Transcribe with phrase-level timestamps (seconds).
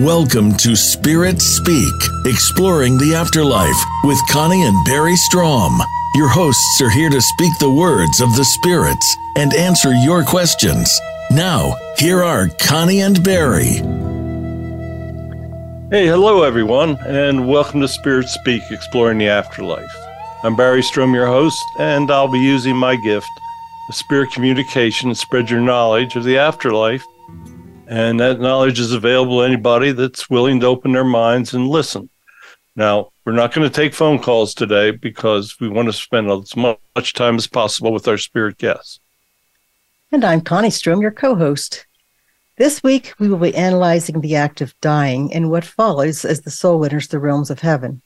[0.00, 1.92] Welcome to Spirit Speak,
[2.24, 5.78] exploring the afterlife with Connie and Barry Strohm.
[6.14, 10.90] Your hosts are here to speak the words of the spirits and answer your questions.
[11.30, 13.74] Now, here are Connie and Barry.
[15.90, 19.94] Hey, hello everyone, and welcome to Spirit Speak, exploring the afterlife.
[20.42, 23.28] I'm Barry Strohm, your host, and I'll be using my gift,
[23.90, 27.04] spirit communication, to spread your knowledge of the afterlife
[27.90, 32.08] and that knowledge is available to anybody that's willing to open their minds and listen.
[32.76, 36.54] Now, we're not going to take phone calls today because we want to spend as
[36.56, 39.00] much time as possible with our spirit guests.
[40.12, 41.84] And I'm Connie Strohm, your co host.
[42.58, 46.50] This week, we will be analyzing the act of dying and what follows as the
[46.50, 48.02] soul enters the realms of heaven.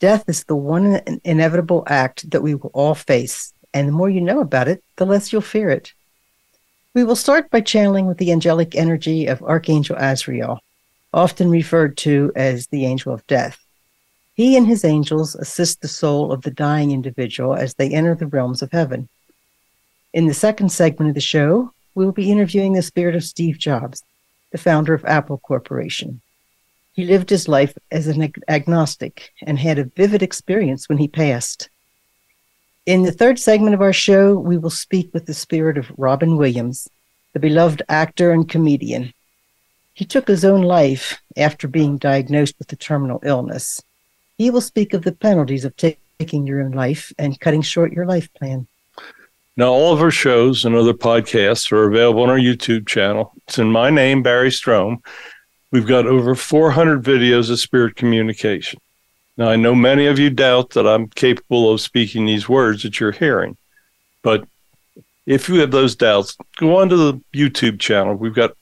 [0.00, 4.20] Death is the one inevitable act that we will all face, and the more you
[4.20, 5.92] know about it, the less you'll fear it.
[6.98, 10.58] We will start by channeling with the angelic energy of Archangel Azrael,
[11.14, 13.64] often referred to as the angel of death.
[14.34, 18.26] He and his angels assist the soul of the dying individual as they enter the
[18.26, 19.08] realms of heaven.
[20.12, 23.58] In the second segment of the show, we will be interviewing the spirit of Steve
[23.58, 24.02] Jobs,
[24.50, 26.20] the founder of Apple Corporation.
[26.94, 31.68] He lived his life as an agnostic and had a vivid experience when he passed.
[32.88, 36.38] In the third segment of our show, we will speak with the spirit of Robin
[36.38, 36.88] Williams,
[37.34, 39.12] the beloved actor and comedian.
[39.92, 43.82] He took his own life after being diagnosed with a terminal illness.
[44.38, 48.06] He will speak of the penalties of taking your own life and cutting short your
[48.06, 48.66] life plan.
[49.54, 53.34] Now, all of our shows and other podcasts are available on our YouTube channel.
[53.46, 55.04] It's in my name, Barry Strohm.
[55.72, 58.80] We've got over 400 videos of spirit communication.
[59.38, 62.98] Now, I know many of you doubt that I'm capable of speaking these words that
[62.98, 63.56] you're hearing,
[64.22, 64.44] but
[65.26, 68.16] if you have those doubts, go onto the YouTube channel.
[68.16, 68.56] We've got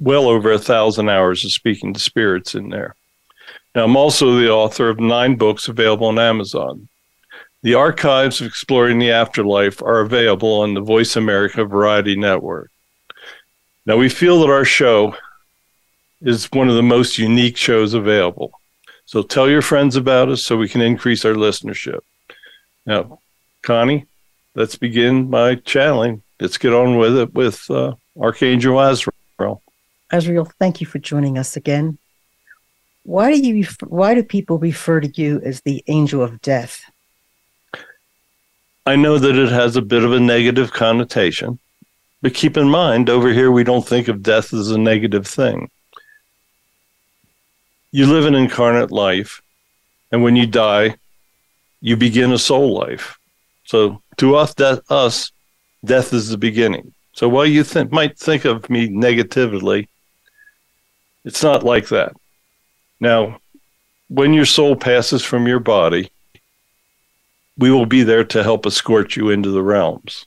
[0.00, 2.96] well over a thousand hours of speaking to spirits in there.
[3.76, 6.88] Now, I'm also the author of nine books available on Amazon.
[7.62, 12.72] The archives of Exploring the Afterlife are available on the Voice America Variety Network.
[13.86, 15.14] Now, we feel that our show
[16.20, 18.52] is one of the most unique shows available.
[19.06, 22.00] So tell your friends about us so we can increase our listenership.
[22.86, 23.18] Now,
[23.62, 24.06] Connie,
[24.54, 26.22] let's begin by channeling.
[26.40, 29.62] Let's get on with it with uh, Archangel Azrael.
[30.10, 31.98] Azrael, thank you for joining us again.
[33.04, 36.82] Why do you why do people refer to you as the angel of death?
[38.86, 41.58] I know that it has a bit of a negative connotation,
[42.20, 45.70] but keep in mind over here we don't think of death as a negative thing
[47.92, 49.42] you live an incarnate life,
[50.10, 50.96] and when you die,
[51.80, 53.18] you begin a soul life.
[53.64, 55.30] So to us, death, us,
[55.84, 56.94] death is the beginning.
[57.12, 59.88] So while you think, might think of me negatively,
[61.24, 62.14] it's not like that.
[62.98, 63.38] Now,
[64.08, 66.10] when your soul passes from your body,
[67.58, 70.24] we will be there to help escort you into the realms.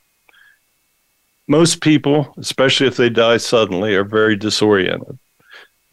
[1.47, 5.17] Most people, especially if they die suddenly, are very disoriented.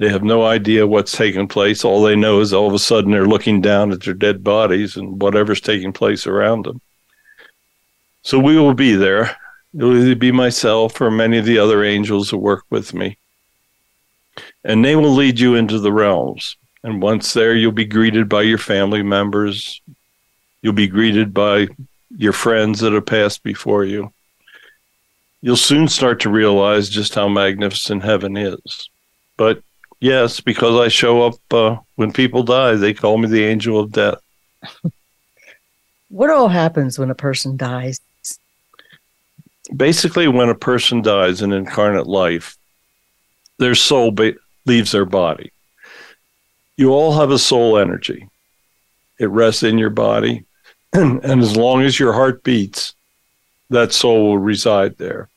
[0.02, 1.84] They have no idea what's taking place.
[1.84, 4.96] All they know is all of a sudden they're looking down at their dead bodies
[4.96, 6.80] and whatever's taking place around them.
[8.22, 9.36] So we will be there.
[9.72, 13.16] It'll either be myself or many of the other angels who work with me.
[14.64, 16.56] And they will lead you into the realms.
[16.82, 19.80] And once there, you'll be greeted by your family members.
[20.62, 21.68] You'll be greeted by
[22.10, 24.12] your friends that have passed before you.
[25.42, 28.90] You'll soon start to realize just how magnificent heaven is.
[29.36, 29.62] But
[30.02, 32.74] Yes, because I show up uh, when people die.
[32.74, 34.18] They call me the angel of death.
[36.08, 38.00] what all happens when a person dies?
[39.76, 42.56] Basically, when a person dies in incarnate life,
[43.60, 44.34] their soul ba-
[44.66, 45.52] leaves their body.
[46.76, 48.28] You all have a soul energy.
[49.20, 50.46] It rests in your body,
[50.92, 52.96] and, and as long as your heart beats,
[53.70, 55.28] that soul will reside there.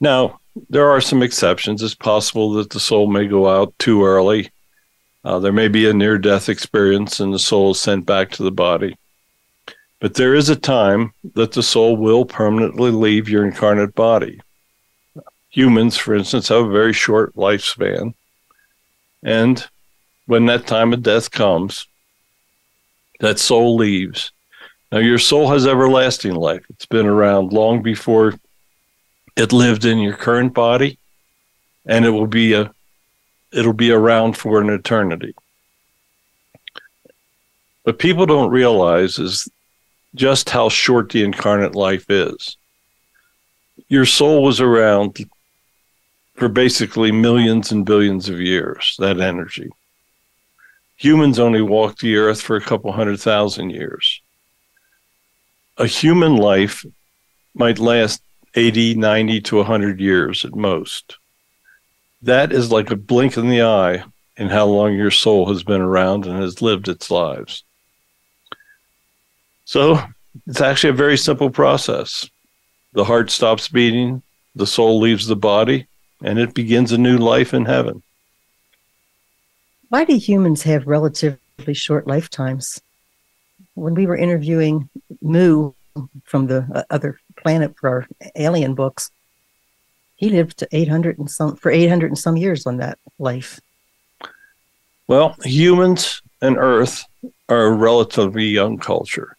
[0.00, 1.82] Now, there are some exceptions.
[1.82, 4.50] It's possible that the soul may go out too early.
[5.24, 8.42] Uh, there may be a near death experience and the soul is sent back to
[8.42, 8.96] the body.
[10.00, 14.40] But there is a time that the soul will permanently leave your incarnate body.
[15.50, 18.14] Humans, for instance, have a very short lifespan.
[19.22, 19.66] And
[20.26, 21.86] when that time of death comes,
[23.20, 24.32] that soul leaves.
[24.92, 26.64] Now, your soul has everlasting life.
[26.68, 28.34] It's been around long before
[29.36, 30.98] it lived in your current body
[31.84, 32.72] and it will be a
[33.52, 35.34] it'll be around for an eternity
[37.84, 39.48] what people don't realize is
[40.14, 42.56] just how short the incarnate life is
[43.88, 45.24] your soul was around
[46.36, 49.70] for basically millions and billions of years, that energy.
[50.96, 54.20] Humans only walk the earth for a couple hundred thousand years.
[55.78, 56.84] A human life
[57.54, 58.22] might last
[58.56, 61.18] 80, 90 to 100 years at most.
[62.22, 64.02] That is like a blink in the eye
[64.36, 67.62] in how long your soul has been around and has lived its lives.
[69.64, 70.00] So
[70.46, 72.28] it's actually a very simple process.
[72.92, 74.22] The heart stops beating,
[74.54, 75.86] the soul leaves the body,
[76.22, 78.02] and it begins a new life in heaven.
[79.88, 82.80] Why do humans have relatively short lifetimes?
[83.74, 84.88] When we were interviewing
[85.20, 85.72] Moo
[86.24, 89.12] from the uh, other planet for our alien books,
[90.16, 93.60] he lived to 800 and some for 800 and some years on that life.
[95.06, 97.04] Well, humans and Earth
[97.48, 99.36] are a relatively young culture.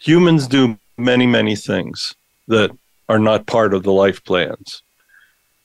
[0.00, 2.16] Humans do many, many things
[2.48, 2.72] that
[3.08, 4.82] are not part of the life plans.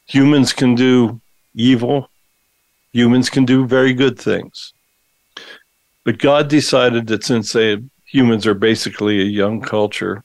[0.06, 1.20] Humans can do
[1.56, 2.08] evil,
[2.92, 4.74] humans can do very good things.
[6.04, 10.24] But God decided that since they, humans are basically a young culture,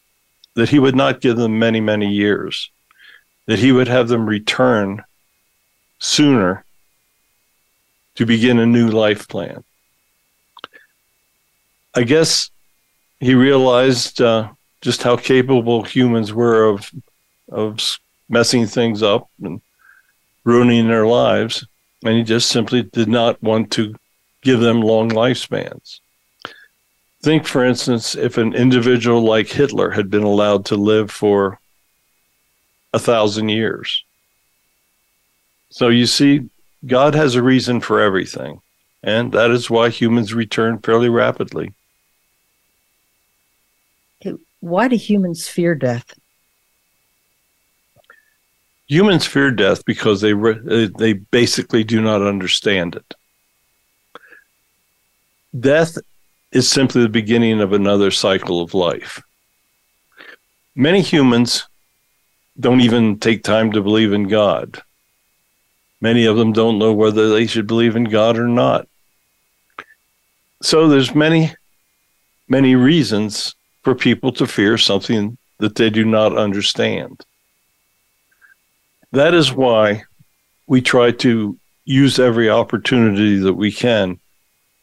[0.55, 2.70] that He would not give them many, many years,
[3.47, 5.05] that He would have them return
[5.99, 6.64] sooner
[8.17, 9.64] to begin a new life plan.
[11.94, 12.50] I guess
[13.19, 14.50] he realized uh,
[14.81, 16.91] just how capable humans were of
[17.50, 17.99] of
[18.29, 19.61] messing things up and
[20.44, 21.67] ruining their lives,
[22.05, 23.94] and he just simply did not want to
[24.43, 26.00] give them long lifespans.
[27.22, 31.61] Think, for instance, if an individual like Hitler had been allowed to live for
[32.93, 34.05] a thousand years.
[35.69, 36.49] So you see,
[36.87, 38.62] God has a reason for everything,
[39.02, 41.75] and that is why humans return fairly rapidly.
[44.61, 46.19] Why do humans fear death?
[48.88, 50.34] Humans fear death because they
[50.99, 53.14] they basically do not understand it.
[55.58, 55.96] Death
[56.52, 59.23] is simply the beginning of another cycle of life.
[60.75, 61.67] Many humans
[62.58, 64.82] don't even take time to believe in God.
[66.00, 68.88] Many of them don't know whether they should believe in God or not.
[70.62, 71.55] So there's many,
[72.49, 77.25] many reasons for people to fear something that they do not understand.
[79.12, 80.05] That is why
[80.67, 84.19] we try to use every opportunity that we can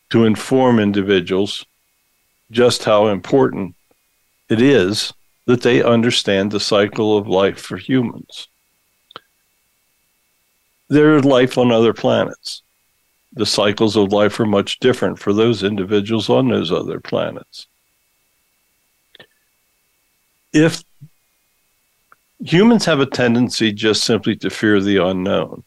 [0.10, 1.66] to inform individuals
[2.52, 3.76] just how important
[4.50, 5.14] it is
[5.46, 8.48] that they understand the cycle of life for humans
[10.90, 12.62] there is life on other planets.
[13.34, 17.68] The cycles of life are much different for those individuals on those other planets.
[20.54, 20.84] If
[22.40, 25.64] humans have a tendency just simply to fear the unknown,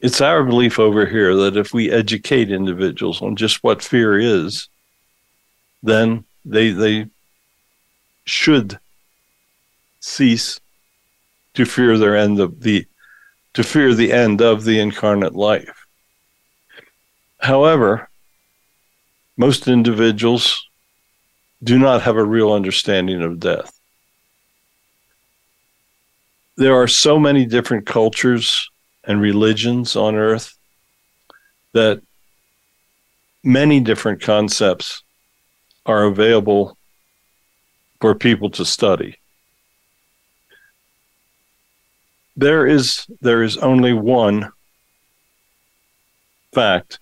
[0.00, 4.68] it's our belief over here that if we educate individuals on just what fear is,
[5.82, 7.06] then they they
[8.24, 8.78] should
[10.00, 10.60] cease
[11.54, 12.86] to fear their end of the
[13.52, 15.86] to fear the end of the incarnate life.
[17.38, 18.08] However,
[19.36, 20.66] most individuals
[21.62, 23.78] do not have a real understanding of death.
[26.56, 28.69] There are so many different cultures
[29.04, 30.56] and religions on earth
[31.72, 32.02] that
[33.42, 35.02] many different concepts
[35.86, 36.76] are available
[38.00, 39.16] for people to study.
[42.40, 44.50] there is there is only one
[46.52, 46.98] fact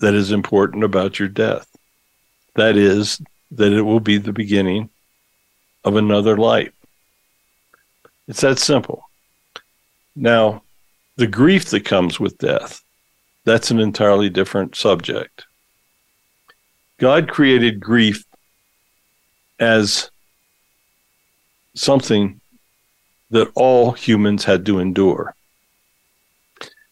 [0.00, 1.66] that is important about your death.
[2.54, 3.20] That is
[3.52, 4.90] that it will be the beginning
[5.84, 6.72] of another life.
[8.28, 9.02] It's that simple.
[10.14, 10.63] Now,
[11.16, 12.82] the grief that comes with death,
[13.44, 15.44] that's an entirely different subject.
[16.98, 18.24] God created grief
[19.58, 20.10] as
[21.74, 22.40] something
[23.30, 25.34] that all humans had to endure.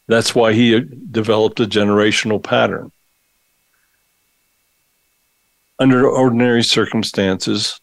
[0.08, 2.92] That's why he developed a generational pattern.
[5.78, 7.80] Under ordinary circumstances,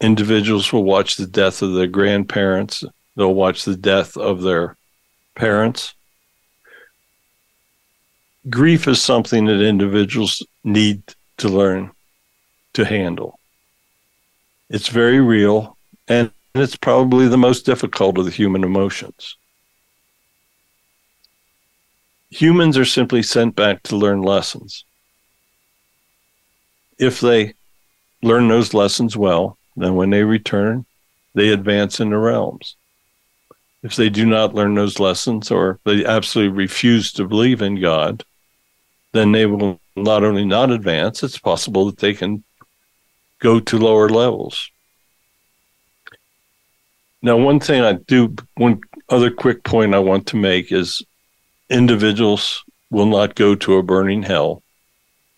[0.00, 2.84] individuals will watch the death of their grandparents,
[3.16, 4.77] they'll watch the death of their
[5.38, 5.94] parents.
[8.50, 11.02] Grief is something that individuals need
[11.38, 11.92] to learn
[12.74, 13.38] to handle.
[14.68, 15.78] It's very real
[16.08, 19.36] and it's probably the most difficult of the human emotions.
[22.30, 24.84] Humans are simply sent back to learn lessons.
[26.98, 27.54] If they
[28.22, 30.84] learn those lessons well, then when they return,
[31.34, 32.76] they advance in the realms.
[33.82, 38.24] If they do not learn those lessons or they absolutely refuse to believe in God,
[39.12, 42.44] then they will not only not advance, it's possible that they can
[43.38, 44.70] go to lower levels.
[47.22, 51.02] Now, one thing I do, one other quick point I want to make is
[51.68, 54.62] individuals will not go to a burning hell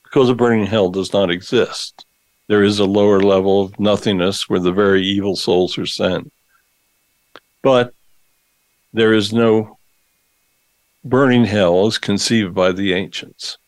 [0.05, 2.05] because a burning hell does not exist.
[2.49, 6.33] There is a lower level of nothingness where the very evil souls are sent.
[7.63, 7.95] But
[8.93, 9.79] there is no
[11.05, 13.59] burning hell as conceived by the ancients.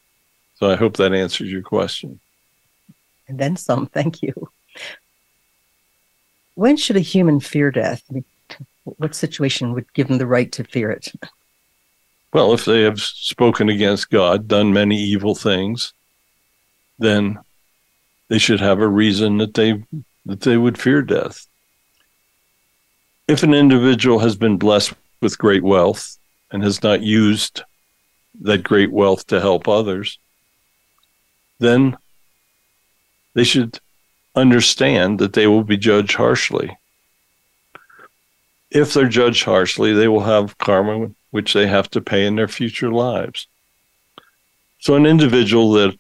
[0.57, 2.21] So I hope that answers your question.
[3.29, 3.87] And then some.
[3.87, 4.51] Thank you.
[6.55, 8.03] When should a human fear death?
[8.85, 11.13] What situation would give them the right to fear it?
[12.33, 15.93] Well, if they have spoken against God, done many evil things,
[16.99, 17.39] then
[18.29, 19.85] they should have a reason that they
[20.25, 21.47] that they would fear death.
[23.29, 26.19] If an individual has been blessed with great wealth
[26.51, 27.63] and has not used
[28.43, 30.19] that great wealth to help others,
[31.59, 31.97] then
[33.35, 33.79] they should
[34.35, 36.77] understand that they will be judged harshly.
[38.71, 42.49] If they're judged harshly, they will have karma which they have to pay in their
[42.49, 43.47] future lives.
[44.81, 45.99] So, an individual that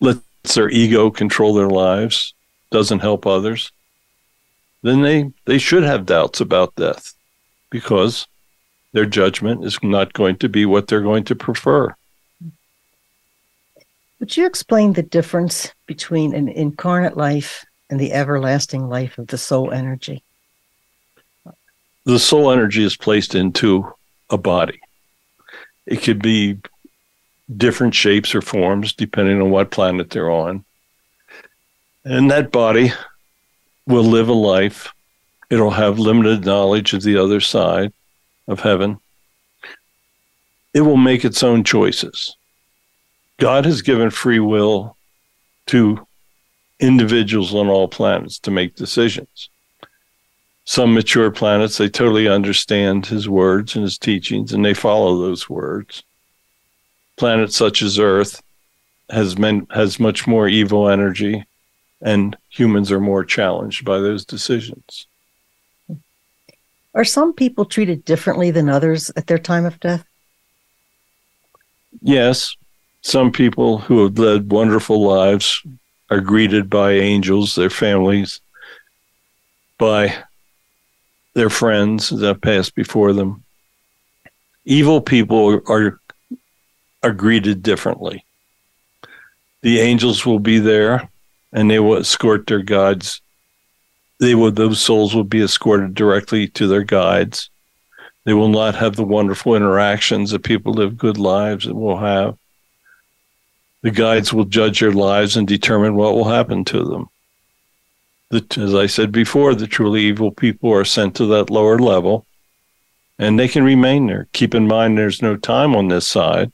[0.00, 2.34] lets their ego control their lives,
[2.70, 3.70] doesn't help others,
[4.82, 7.14] then they, they should have doubts about death
[7.70, 8.26] because
[8.92, 11.94] their judgment is not going to be what they're going to prefer.
[14.18, 19.38] Would you explain the difference between an incarnate life and the everlasting life of the
[19.38, 20.22] soul energy?
[22.04, 23.90] The soul energy is placed into
[24.28, 24.80] a body.
[25.86, 26.58] It could be
[27.56, 30.64] different shapes or forms depending on what planet they're on.
[32.04, 32.92] And that body
[33.86, 34.92] will live a life.
[35.50, 37.92] It'll have limited knowledge of the other side
[38.46, 38.98] of heaven.
[40.72, 42.36] It will make its own choices.
[43.38, 44.96] God has given free will
[45.66, 46.06] to
[46.78, 49.48] individuals on all planets to make decisions.
[50.64, 55.48] Some mature planets, they totally understand his words and his teachings and they follow those
[55.48, 56.04] words.
[57.16, 58.40] Planets such as Earth
[59.10, 61.44] has men, has much more evil energy
[62.00, 65.06] and humans are more challenged by those decisions.
[66.94, 70.04] Are some people treated differently than others at their time of death?
[72.02, 72.56] Yes,
[73.02, 75.62] some people who have led wonderful lives
[76.10, 78.40] are greeted by angels, their families,
[79.78, 80.14] by
[81.34, 83.44] their friends that passed before them.
[84.64, 86.00] Evil people are
[87.02, 88.26] are greeted differently.
[89.62, 91.09] The angels will be there
[91.52, 93.20] and they will escort their guides.
[94.18, 97.50] They will those souls will be escorted directly to their guides.
[98.24, 102.36] They will not have the wonderful interactions that people live good lives and will have.
[103.82, 107.08] The guides will judge their lives and determine what will happen to them.
[108.28, 112.26] The, as I said before, the truly evil people are sent to that lower level
[113.20, 114.28] and they can remain there.
[114.32, 116.50] Keep in mind there's no time on this side.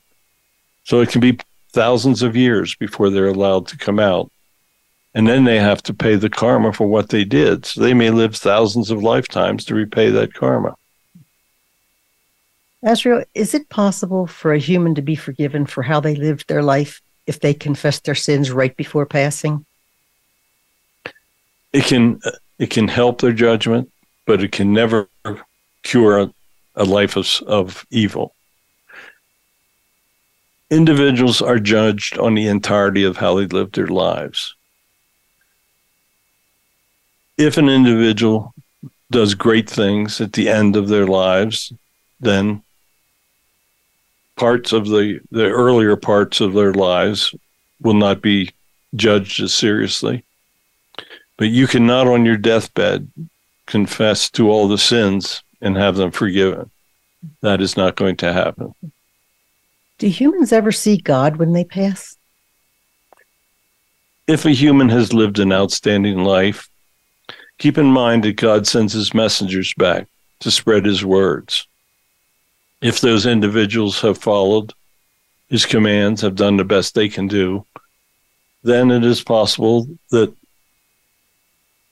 [0.83, 1.39] So it can be
[1.71, 4.31] thousands of years before they're allowed to come out.
[5.13, 7.65] And then they have to pay the karma for what they did.
[7.65, 10.75] So they may live thousands of lifetimes to repay that karma.
[12.83, 16.61] Azrael, is it possible for a human to be forgiven for how they lived their
[16.61, 19.65] life if they confess their sins right before passing?
[21.73, 22.21] It can
[22.59, 23.91] it can help their judgment,
[24.25, 25.09] but it can never
[25.83, 26.33] cure a,
[26.75, 28.33] a life of, of evil.
[30.69, 34.55] Individuals are judged on the entirety of how they lived their lives.
[37.37, 38.53] If an individual
[39.11, 41.71] does great things at the end of their lives,
[42.19, 42.63] then
[44.35, 47.33] parts of the, the earlier parts of their lives
[47.81, 48.51] will not be
[48.95, 50.23] judged as seriously.
[51.37, 53.11] But you cannot, on your deathbed,
[53.67, 56.71] confess to all the sins and have them forgiven.
[57.41, 58.73] That is not going to happen.
[59.99, 62.17] Do humans ever see God when they pass?
[64.27, 66.67] If a human has lived an outstanding life,
[67.57, 70.07] keep in mind that God sends his messengers back
[70.39, 71.67] to spread his words
[72.81, 74.73] if those individuals have followed
[75.49, 77.65] his commands, have done the best they can do,
[78.63, 80.33] then it is possible that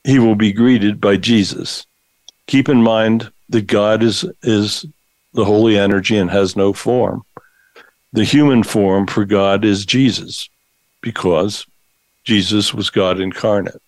[0.03, 1.85] he will be greeted by Jesus.
[2.47, 4.85] Keep in mind that God is, is
[5.33, 7.23] the holy energy and has no form.
[8.13, 10.49] The human form for God is Jesus,
[11.01, 11.65] because
[12.23, 13.81] Jesus was God incarnate.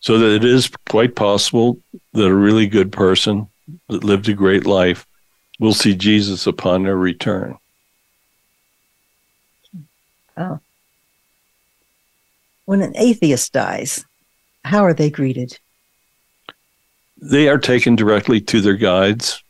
[0.00, 1.78] So that it is quite possible
[2.14, 3.48] that a really good person
[3.88, 5.06] that lived a great life
[5.58, 7.58] will see Jesus upon their return.
[10.36, 10.58] Oh.
[12.64, 14.04] When an atheist dies,
[14.64, 15.58] how are they greeted?
[17.20, 19.42] They are taken directly to their guides.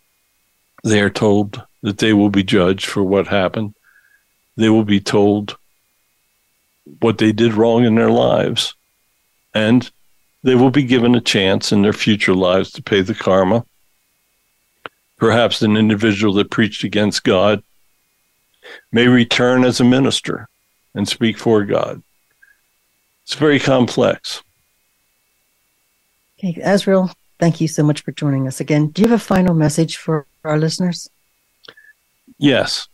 [0.83, 3.75] They are told that they will be judged for what happened.
[4.57, 5.57] They will be told
[6.99, 8.75] what they did wrong in their lives.
[9.55, 9.89] And
[10.43, 13.65] they will be given a chance in their future lives to pay the karma.
[15.17, 17.63] Perhaps an individual that preached against God
[18.91, 20.49] may return as a minister
[20.95, 22.03] and speak for God.
[23.25, 24.43] It's very complex.
[26.39, 28.89] Okay, Azrael, thank you so much for joining us again.
[28.89, 31.11] Do you have a final message for our listeners?
[32.39, 32.89] Yes.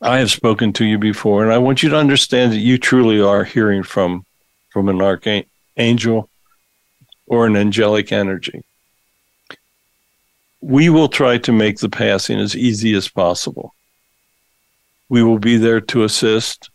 [0.00, 3.20] I have spoken to you before, and I want you to understand that you truly
[3.20, 4.24] are hearing from
[4.70, 6.28] from an archangel
[7.26, 8.64] or an angelic energy.
[10.60, 13.74] We will try to make the passing as easy as possible.
[15.08, 16.70] We will be there to assist.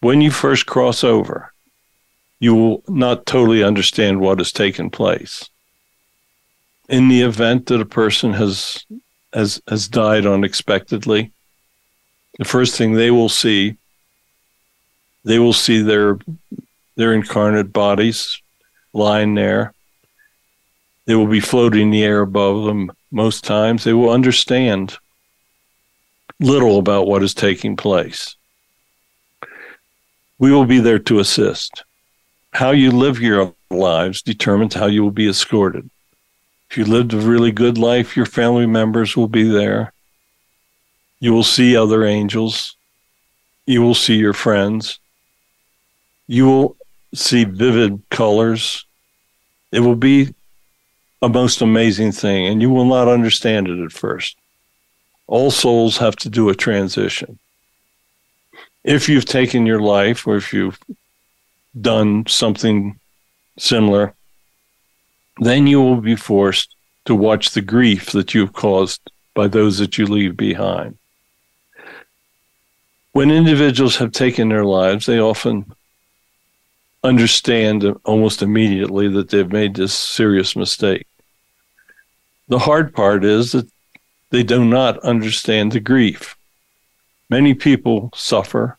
[0.00, 1.52] When you first cross over,
[2.38, 5.48] you will not totally understand what has taken place.
[6.88, 8.84] In the event that a person has
[9.32, 11.32] has has died unexpectedly,
[12.38, 13.78] the first thing they will see
[15.24, 16.18] they will see their
[16.96, 18.42] their incarnate bodies
[18.94, 19.74] lying there.
[21.06, 23.84] They will be floating in the air above them most times.
[23.84, 24.96] They will understand
[26.40, 28.36] little about what is taking place.
[30.38, 31.84] We will be there to assist.
[32.52, 35.90] How you live your lives determines how you will be escorted.
[36.70, 39.92] If you lived a really good life, your family members will be there.
[41.20, 42.76] You will see other angels.
[43.66, 44.98] You will see your friends.
[46.26, 46.76] You will
[47.14, 48.84] see vivid colors.
[49.72, 50.34] It will be
[51.22, 54.36] a most amazing thing, and you will not understand it at first.
[55.26, 57.38] All souls have to do a transition.
[58.82, 60.78] If you've taken your life or if you've
[61.80, 63.00] done something
[63.58, 64.14] similar,
[65.38, 69.00] then you will be forced to watch the grief that you've caused
[69.34, 70.98] by those that you leave behind.
[73.12, 75.72] When individuals have taken their lives, they often
[77.04, 81.06] understand almost immediately that they've made this serious mistake.
[82.48, 83.70] The hard part is that
[84.30, 86.34] they do not understand the grief.
[87.28, 88.78] Many people suffer.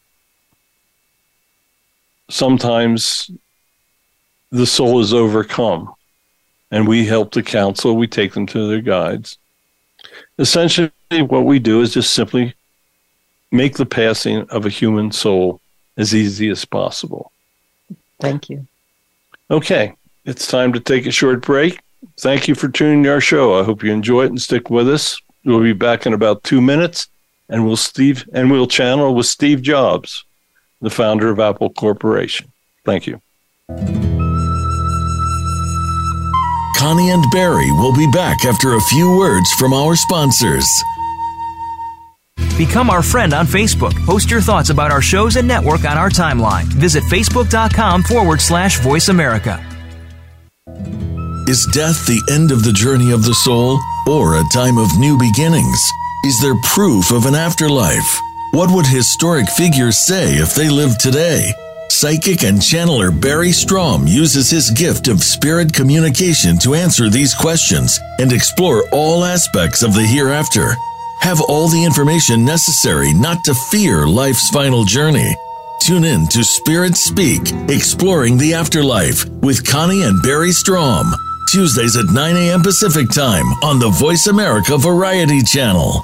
[2.29, 3.29] Sometimes
[4.51, 5.93] the soul is overcome,
[6.71, 7.95] and we help to counsel.
[7.95, 9.37] We take them to their guides.
[10.39, 12.55] Essentially, what we do is just simply
[13.51, 15.61] make the passing of a human soul
[15.97, 17.31] as easy as possible.
[18.19, 18.67] Thank you.
[19.51, 19.93] Okay,
[20.25, 21.79] it's time to take a short break.
[22.19, 23.59] Thank you for tuning to our show.
[23.59, 25.19] I hope you enjoy it and stick with us.
[25.43, 27.07] We'll be back in about two minutes,
[27.49, 30.23] and we'll Steve and we'll channel with Steve Jobs,
[30.81, 32.51] the founder of Apple Corporation.
[32.83, 33.21] Thank you.
[36.77, 40.67] Connie and Barry will be back after a few words from our sponsors.
[42.57, 43.93] Become our friend on Facebook.
[44.05, 46.63] Post your thoughts about our shows and network on our timeline.
[46.65, 49.59] Visit facebook.com forward slash voice America.
[51.47, 55.17] Is death the end of the journey of the soul or a time of new
[55.17, 55.79] beginnings?
[56.23, 58.19] Is there proof of an afterlife?
[58.51, 61.45] What would historic figures say if they lived today?
[61.89, 67.99] Psychic and channeler Barry Strohm uses his gift of spirit communication to answer these questions
[68.19, 70.75] and explore all aspects of the hereafter.
[71.19, 75.35] Have all the information necessary not to fear life's final journey.
[75.81, 81.11] Tune in to Spirit Speak, Exploring the Afterlife with Connie and Barry Strohm.
[81.51, 82.61] Tuesdays at 9 a.m.
[82.61, 86.03] Pacific Time on the Voice America Variety Channel.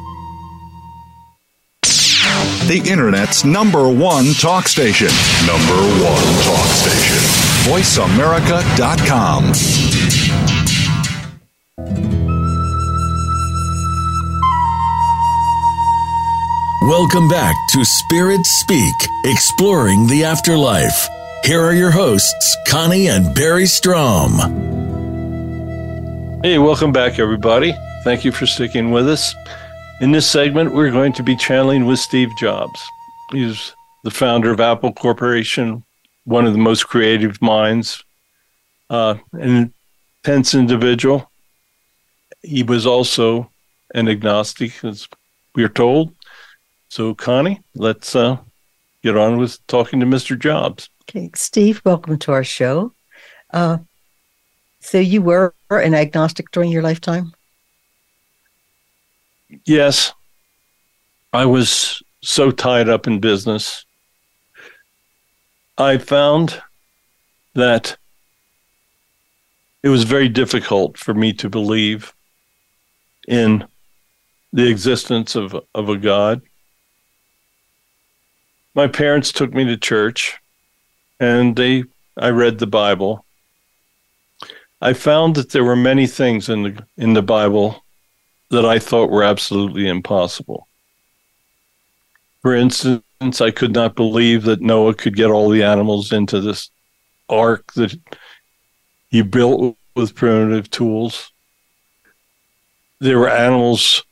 [2.68, 5.08] The Internet's number one talk station.
[5.46, 5.74] Number
[6.04, 7.16] one talk station.
[7.72, 9.52] VoiceAmerica.com.
[16.88, 21.06] Welcome back to Spirit Speak, exploring the afterlife.
[21.44, 24.38] Here are your hosts, Connie and Barry Strohm.
[26.44, 27.74] Hey, welcome back, everybody.
[28.04, 29.34] Thank you for sticking with us.
[30.00, 32.84] In this segment, we're going to be channeling with Steve Jobs.
[33.32, 33.74] He's
[34.04, 35.84] the founder of Apple Corporation,
[36.24, 38.04] one of the most creative minds,
[38.90, 39.72] uh, an
[40.24, 41.30] intense individual.
[42.42, 43.50] He was also
[43.94, 45.08] an agnostic, as
[45.54, 46.14] we're told.
[46.90, 48.36] So, Connie, let's uh,
[49.02, 50.38] get on with talking to Mr.
[50.38, 50.90] Jobs.
[51.08, 52.92] Okay, Steve, welcome to our show.
[53.50, 53.78] Uh,
[54.80, 57.32] so, you were an agnostic during your lifetime?
[59.64, 60.12] Yes.
[61.32, 63.86] I was so tied up in business.
[65.78, 66.60] I found
[67.54, 67.96] that
[69.82, 72.12] it was very difficult for me to believe
[73.26, 73.66] in
[74.52, 76.42] the existence of, of a God.
[78.74, 80.38] My parents took me to church
[81.20, 81.84] and they
[82.16, 83.24] I read the Bible.
[84.80, 87.84] I found that there were many things in the in the Bible
[88.50, 90.66] that I thought were absolutely impossible.
[92.42, 96.70] For instance, I could not believe that Noah could get all the animals into this
[97.28, 97.98] ark that
[99.10, 101.30] he built with primitive tools.
[103.00, 104.04] There were animals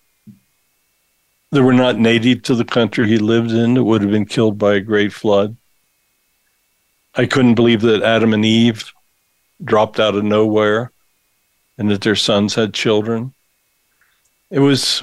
[1.50, 4.58] that were not native to the country he lived in that would have been killed
[4.58, 5.56] by a great flood.
[7.16, 8.92] I couldn't believe that Adam and Eve
[9.64, 10.92] dropped out of nowhere
[11.78, 13.32] and that their sons had children
[14.50, 15.02] it was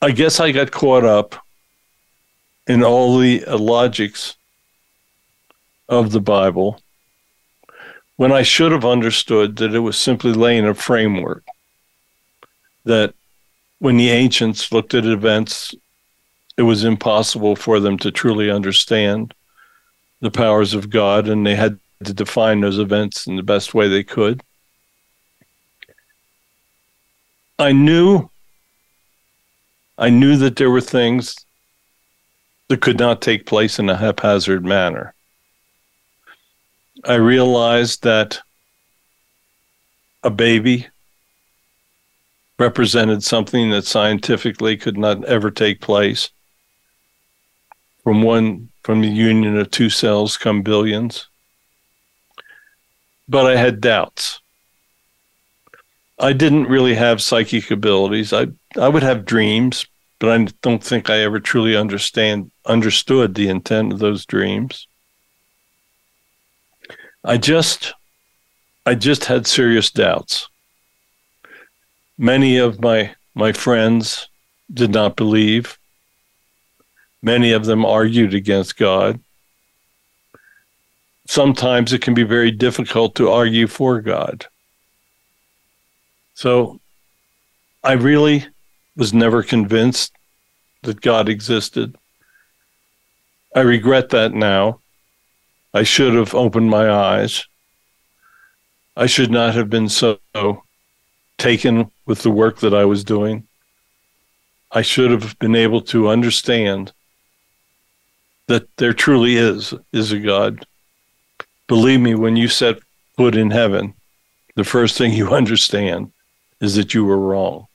[0.00, 1.34] I guess I got caught up
[2.68, 4.36] in all the logics
[5.88, 6.80] of the Bible
[8.16, 11.44] when I should have understood that it was simply laying a framework.
[12.84, 13.14] That
[13.80, 15.74] when the ancients looked at events,
[16.56, 19.34] it was impossible for them to truly understand
[20.20, 23.88] the powers of God, and they had to define those events in the best way
[23.88, 24.42] they could.
[27.58, 28.30] I knew
[30.00, 31.34] I knew that there were things
[32.68, 35.12] that could not take place in a haphazard manner.
[37.04, 38.38] I realized that
[40.22, 40.86] a baby
[42.58, 46.30] represented something that scientifically could not ever take place.
[48.04, 51.28] From one from the union of two cells come billions.
[53.28, 54.40] But I had doubts.
[56.18, 58.32] I didn't really have psychic abilities.
[58.32, 58.46] I
[58.78, 59.84] I would have dreams,
[60.18, 64.88] but I don't think I ever truly understand understood the intent of those dreams.
[67.22, 67.92] I just
[68.86, 70.48] I just had serious doubts.
[72.16, 74.30] Many of my my friends
[74.72, 75.78] did not believe.
[77.22, 79.20] Many of them argued against God.
[81.26, 84.46] Sometimes it can be very difficult to argue for God.
[86.34, 86.80] So
[87.82, 88.46] I really
[88.96, 90.12] was never convinced
[90.82, 91.96] that God existed.
[93.54, 94.80] I regret that now.
[95.74, 97.46] I should have opened my eyes.
[98.96, 100.18] I should not have been so
[101.36, 103.46] taken with the work that I was doing.
[104.70, 106.92] I should have been able to understand
[108.48, 110.66] that there truly is is a God.
[111.68, 112.78] Believe me, when you set
[113.16, 113.94] foot in heaven,
[114.56, 116.12] the first thing you understand
[116.60, 117.66] is that you were wrong.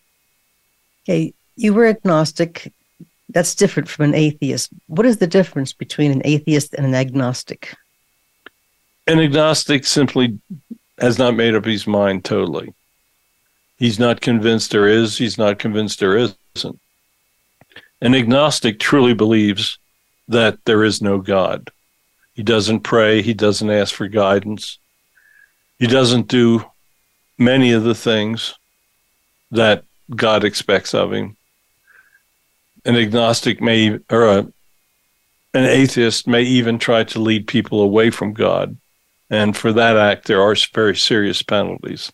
[1.04, 2.74] Okay, you were agnostic.
[3.30, 4.70] That's different from an atheist.
[4.88, 7.74] What is the difference between an atheist and an agnostic?
[9.08, 10.40] An agnostic simply
[11.00, 12.74] has not made up his mind totally.
[13.78, 16.80] He's not convinced there is, he's not convinced there isn't.
[18.02, 19.80] An agnostic truly believes
[20.28, 21.70] that there is no God.
[22.34, 24.80] He doesn't pray, he doesn't ask for guidance,
[25.78, 26.66] he doesn't do
[27.38, 28.56] many of the things
[29.52, 29.84] that
[30.16, 31.38] God expects of him.
[32.86, 34.40] An agnostic may, or a,
[35.54, 38.78] an atheist may even try to lead people away from God.
[39.30, 42.12] And for that act, there are very serious penalties.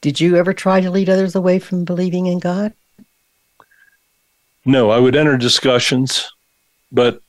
[0.00, 2.72] Did you ever try to lead others away from believing in God?
[4.64, 6.30] No, I would enter discussions,
[6.90, 7.20] but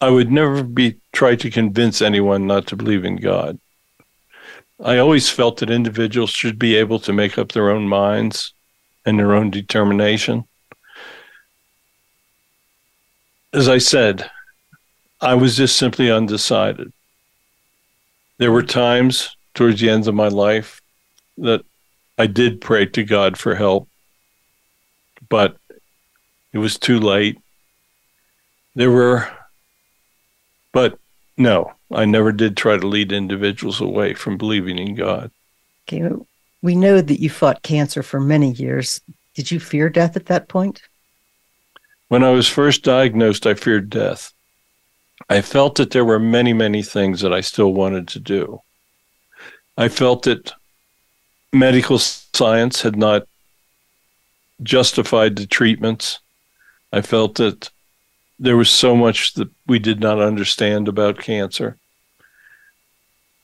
[0.00, 3.58] I would never be try to convince anyone not to believe in God.
[4.82, 8.54] I always felt that individuals should be able to make up their own minds
[9.04, 10.44] and their own determination.
[13.52, 14.30] As I said,
[15.20, 16.92] I was just simply undecided.
[18.38, 20.80] There were times towards the end of my life
[21.36, 21.62] that
[22.16, 23.88] I did pray to God for help,
[25.28, 25.56] but
[26.52, 27.38] it was too late.
[28.80, 29.28] There were,
[30.72, 30.98] but
[31.36, 35.30] no, I never did try to lead individuals away from believing in God.
[35.86, 36.08] Okay,
[36.62, 39.02] we know that you fought cancer for many years.
[39.34, 40.80] Did you fear death at that point?
[42.08, 44.32] When I was first diagnosed, I feared death.
[45.28, 48.62] I felt that there were many, many things that I still wanted to do.
[49.76, 50.54] I felt that
[51.52, 53.28] medical science had not
[54.62, 56.18] justified the treatments.
[56.94, 57.68] I felt that
[58.42, 61.76] there was so much that we did not understand about cancer.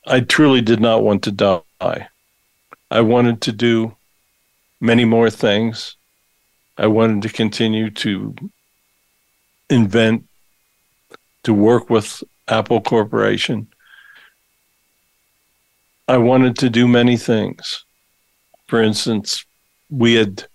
[0.07, 2.07] I truly did not want to die.
[2.89, 3.95] I wanted to do
[4.81, 5.95] many more things.
[6.79, 8.35] I wanted to continue to
[9.69, 10.27] invent,
[11.43, 13.67] to work with Apple Corporation.
[16.07, 17.85] I wanted to do many things.
[18.65, 19.45] For instance,
[19.91, 20.45] we had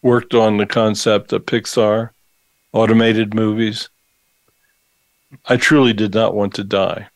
[0.00, 2.13] worked on the concept of Pixar,
[2.74, 3.88] automated movies.
[5.46, 7.08] I truly did not want to die.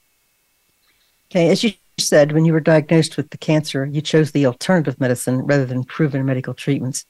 [1.30, 4.98] Okay, as you said, when you were diagnosed with the cancer, you chose the alternative
[4.98, 7.04] medicine rather than proven medical treatments.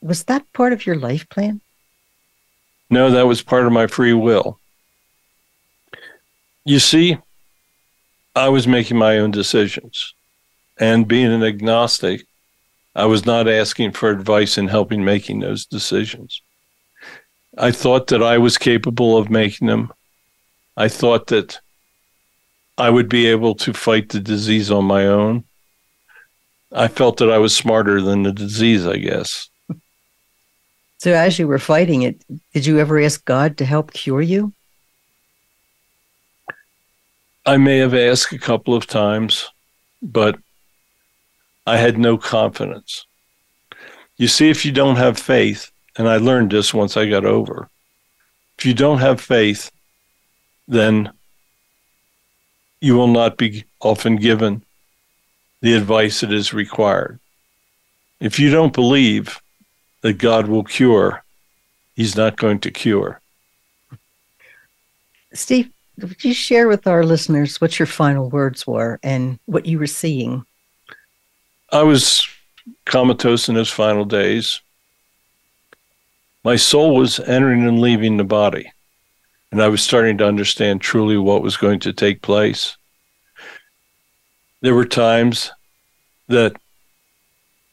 [0.00, 1.60] Was that part of your life plan?
[2.90, 4.58] No, that was part of my free will.
[6.64, 7.18] You see,
[8.34, 10.14] I was making my own decisions.
[10.78, 12.26] And being an agnostic,
[12.94, 16.42] I was not asking for advice in helping making those decisions.
[17.56, 19.92] I thought that I was capable of making them.
[20.76, 21.58] I thought that
[22.76, 25.44] I would be able to fight the disease on my own.
[26.72, 29.48] I felt that I was smarter than the disease, I guess.
[30.98, 34.52] So, as you were fighting it, did you ever ask God to help cure you?
[37.46, 39.48] I may have asked a couple of times,
[40.02, 40.36] but
[41.66, 43.06] I had no confidence.
[44.16, 47.68] You see, if you don't have faith, and I learned this once I got over,
[48.58, 49.70] if you don't have faith,
[50.68, 51.10] then
[52.80, 54.62] you will not be often given
[55.60, 57.18] the advice that is required.
[58.20, 59.40] If you don't believe
[60.02, 61.22] that God will cure,
[61.94, 63.20] He's not going to cure.
[65.32, 69.78] Steve, would you share with our listeners what your final words were and what you
[69.78, 70.44] were seeing?
[71.72, 72.26] I was
[72.84, 74.60] comatose in his final days.
[76.46, 78.70] My soul was entering and leaving the body,
[79.50, 82.76] and I was starting to understand truly what was going to take place.
[84.60, 85.50] There were times
[86.28, 86.54] that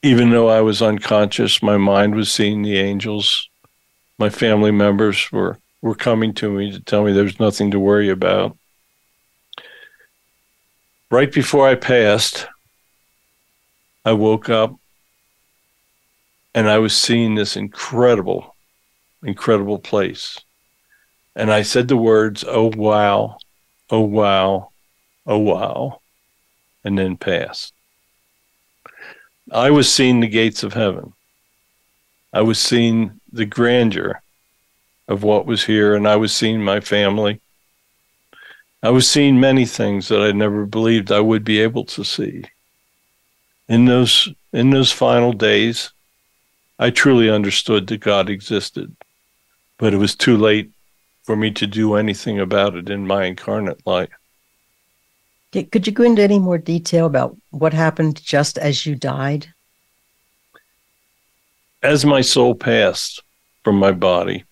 [0.01, 3.47] even though I was unconscious, my mind was seeing the angels.
[4.17, 8.09] My family members were were coming to me to tell me there's nothing to worry
[8.09, 8.57] about.
[11.11, 12.47] Right before I passed,
[14.03, 14.73] I woke up
[16.55, 18.52] and I was seeing this incredible,
[19.23, 20.39] incredible place.
[21.35, 23.37] And I said the words, oh, wow,
[23.89, 24.69] oh, wow,
[25.25, 26.01] oh, wow,
[26.83, 27.73] and then passed.
[29.51, 31.13] I was seeing the gates of heaven.
[32.31, 34.21] I was seeing the grandeur
[35.07, 37.41] of what was here, and I was seeing my family.
[38.81, 42.45] I was seeing many things that I never believed I would be able to see.
[43.67, 45.91] In those in those final days,
[46.79, 48.95] I truly understood that God existed,
[49.83, 50.71] but it was too late
[51.23, 54.07] for me to do anything about it in my incarnate life.
[55.51, 59.53] Could you go into any more detail about what happened just as you died?
[61.81, 63.21] As my soul passed
[63.65, 64.45] from my body,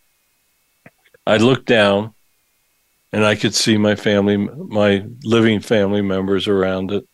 [1.26, 2.13] I looked down
[3.13, 7.08] and I could see my family, my living family members around it.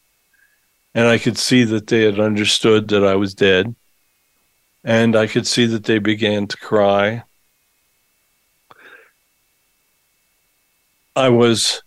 [0.96, 3.76] And I could see that they had understood that I was dead.
[4.84, 7.22] And I could see that they began to cry.
[11.18, 11.82] I was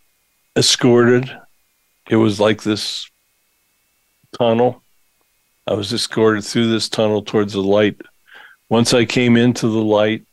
[0.56, 1.30] escorted.
[2.08, 3.08] It was like this
[4.36, 4.82] tunnel.
[5.68, 8.00] I was escorted through this tunnel towards the light.
[8.68, 10.24] Once I came into the light,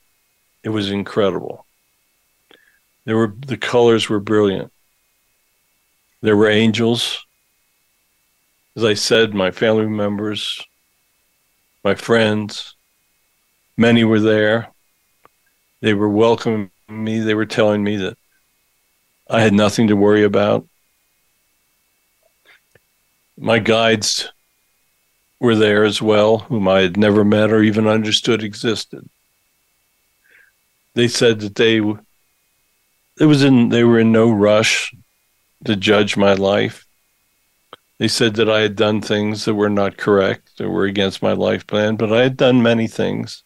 [0.64, 1.68] it was incredible.
[3.06, 4.74] There were the colors were brilliant.
[6.22, 7.24] There were angels.
[8.76, 10.60] as I said, my family members,
[11.84, 12.74] my friends,
[13.78, 14.70] many were there.
[15.82, 17.20] They were welcoming me.
[17.20, 18.18] They were telling me that
[19.30, 20.68] I had nothing to worry about.
[23.38, 24.32] My guides
[25.40, 29.08] were there as well, whom I had never met or even understood existed.
[30.96, 31.78] They said that they
[33.20, 34.94] it was in they were in no rush
[35.66, 36.86] to judge my life.
[38.00, 41.34] They said that I had done things that were not correct, that were against my
[41.34, 43.44] life plan, but I had done many things.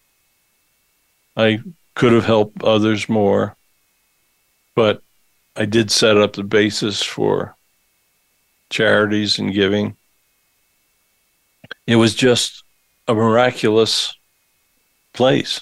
[1.38, 1.60] I
[1.96, 3.56] could have helped others more,
[4.76, 5.02] but
[5.56, 7.56] I did set up the basis for
[8.70, 9.98] charities and giving.
[11.86, 12.64] It was just
[13.08, 14.16] a miraculous
[15.14, 15.62] place.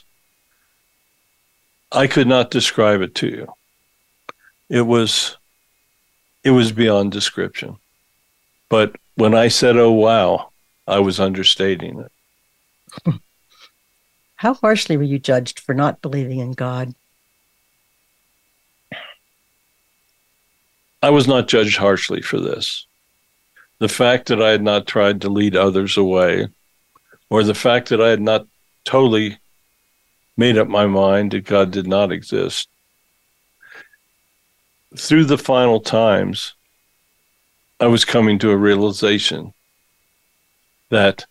[1.92, 3.48] I could not describe it to you.
[4.70, 5.38] It was
[6.44, 7.78] it was beyond description.
[8.70, 10.52] But when I said, oh, wow,
[10.88, 13.14] I was understating it.
[14.36, 16.96] How harshly were you judged for not believing in God?
[21.02, 22.86] I was not judged harshly for this.
[23.80, 26.48] The fact that I had not tried to lead others away,
[27.30, 28.46] or the fact that I had not
[28.84, 29.38] totally
[30.36, 32.68] made up my mind that God did not exist.
[34.98, 36.56] Through the final times,
[37.80, 39.54] I was coming to a realization
[40.90, 41.26] that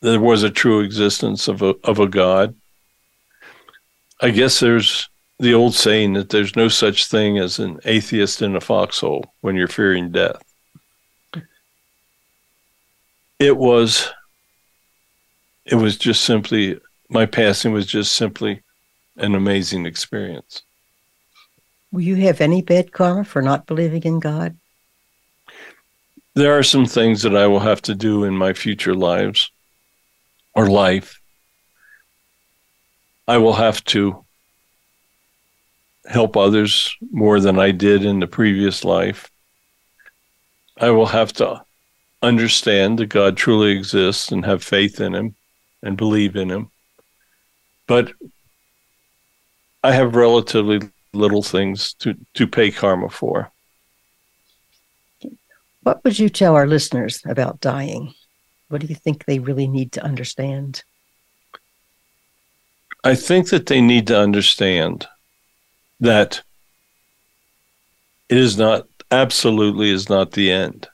[0.00, 2.54] there was a true existence of a of a God.
[4.20, 5.08] I guess there's
[5.42, 9.56] the old saying that there's no such thing as an atheist in a foxhole when
[9.56, 10.42] you're fearing death.
[13.38, 14.08] It was
[15.64, 18.62] it was just simply my passing was just simply
[19.16, 20.62] an amazing experience.
[21.90, 24.56] Will you have any bad karma for not believing in God?
[26.34, 29.50] there are some things that I will have to do in my future lives
[30.54, 31.20] or life.
[33.28, 34.21] I will have to
[36.06, 39.30] help others more than I did in the previous life.
[40.78, 41.64] I will have to
[42.22, 45.34] understand that God truly exists and have faith in Him
[45.82, 46.70] and believe in Him.
[47.86, 48.12] But
[49.82, 50.80] I have relatively
[51.12, 53.50] little things to, to pay karma for.
[55.82, 58.14] What would you tell our listeners about dying?
[58.68, 60.84] What do you think they really need to understand?
[63.04, 65.08] I think that they need to understand
[66.02, 66.42] that
[68.28, 70.88] it is not absolutely is not the end.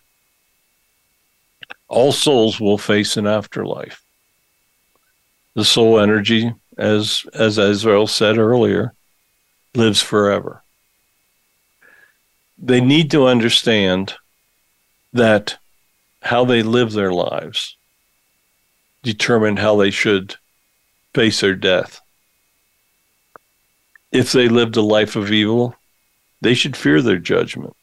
[1.89, 4.03] All souls will face an afterlife.
[5.55, 8.93] The soul energy, as as Azrael said earlier,
[9.75, 10.63] lives forever.
[12.59, 14.15] They need to understand
[15.15, 15.57] that
[16.21, 17.77] how they live their lives
[19.03, 20.37] determine how they should
[21.15, 22.03] face their death.
[24.11, 25.75] If they lived a life of evil,
[26.41, 27.77] they should fear their judgment.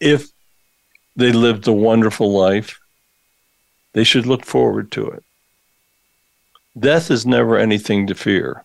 [0.00, 0.28] If
[1.14, 2.80] they lived a wonderful life,
[3.92, 5.24] they should look forward to it.
[6.78, 8.64] Death is never anything to fear.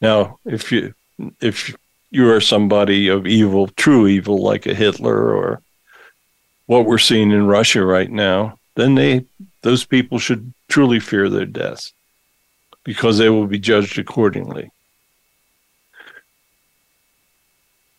[0.00, 0.94] Now, if you
[1.40, 1.74] if
[2.10, 5.62] you are somebody of evil, true evil, like a Hitler or
[6.66, 9.24] what we're seeing in Russia right now, then they
[9.62, 11.92] those people should truly fear their deaths
[12.84, 14.70] because they will be judged accordingly.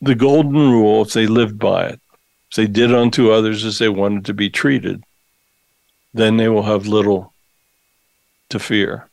[0.02, 2.02] The golden rule, if they lived by it,
[2.50, 5.04] if they did unto others as they wanted to be treated,
[6.14, 7.34] then they will have little
[8.50, 9.10] to fear.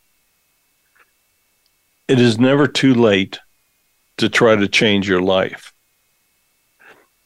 [2.09, 3.38] It is never too late
[4.16, 5.72] to try to change your life.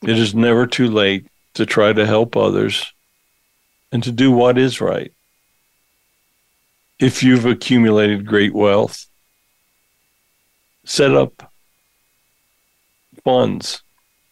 [0.02, 2.92] It is never too late to try to help others
[3.90, 5.13] and to do what is right.
[6.98, 9.06] If you've accumulated great wealth,
[10.84, 11.52] set up
[13.24, 13.82] funds,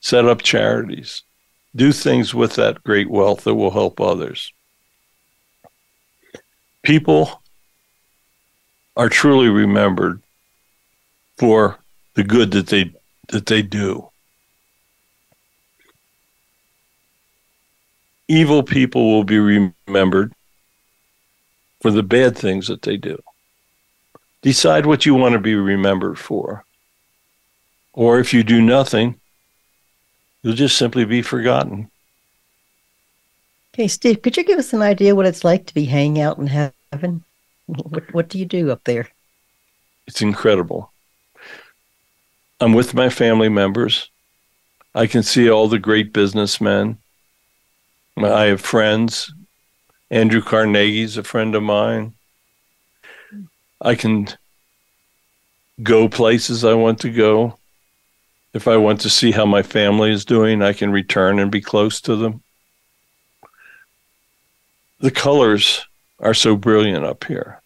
[0.01, 1.23] set up charities,
[1.75, 4.53] do things with that great wealth that will help others.
[6.83, 7.43] People
[8.97, 10.23] are truly remembered
[11.39, 11.79] for
[12.15, 12.93] the good that they
[13.29, 14.09] that they do.
[18.29, 20.33] Evil people will be remembered
[21.83, 23.21] for the bad things that they do.
[24.41, 26.65] Decide what you want to be remembered for.
[27.93, 29.21] Or if you do nothing,
[30.43, 31.91] you'll just simply be forgotten.
[33.75, 36.39] Okay, Steve, could you give us an idea what it's like to be hanging out
[36.39, 37.25] in heaven?
[37.67, 39.09] What, what do you do up there?
[40.07, 40.93] It's incredible.
[42.61, 44.09] I'm with my family members.
[44.95, 46.99] I can see all the great businessmen.
[48.17, 49.33] I have friends.
[50.13, 52.13] Andrew Carnegie's a friend of mine.
[53.81, 54.29] I can
[55.83, 57.59] go places I want to go.
[58.53, 61.63] If I want to see how my family is doing, I can return and be
[61.63, 62.43] close to them.
[65.01, 65.87] The colors
[66.21, 67.63] are so brilliant up here.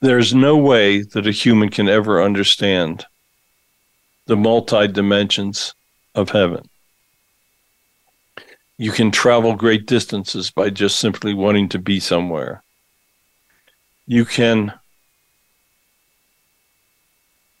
[0.00, 3.04] There's no way that a human can ever understand
[4.24, 5.74] the multi dimensions
[6.14, 6.70] of heaven.
[8.76, 12.62] You can travel great distances by just simply wanting to be somewhere.
[14.06, 14.72] You can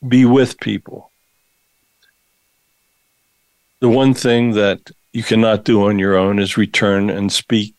[0.06, 1.10] be with people.
[3.80, 7.74] The one thing that you cannot do on your own is return and speak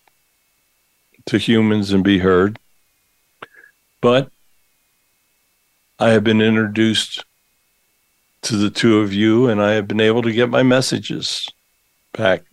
[1.25, 2.57] to humans and be heard.
[4.01, 4.29] But
[5.99, 7.25] I have been introduced
[8.43, 11.47] to the two of you, and I have been able to get my messages
[12.13, 12.43] back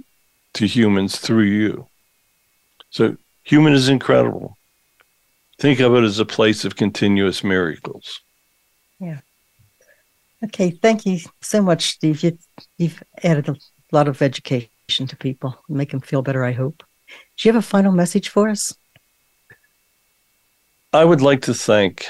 [0.54, 1.86] to humans through you.
[2.90, 4.56] So, human is incredible.
[5.58, 8.20] Think of it as a place of continuous miracles.
[8.98, 9.20] Yeah.
[10.44, 10.70] Okay.
[10.70, 12.22] Thank you so much, Steve.
[12.22, 12.38] You,
[12.78, 13.56] you've added a
[13.92, 14.68] lot of education
[15.06, 16.82] to people, make them feel better, I hope.
[17.08, 18.74] Do you have a final message for us?
[20.92, 22.08] I would like to thank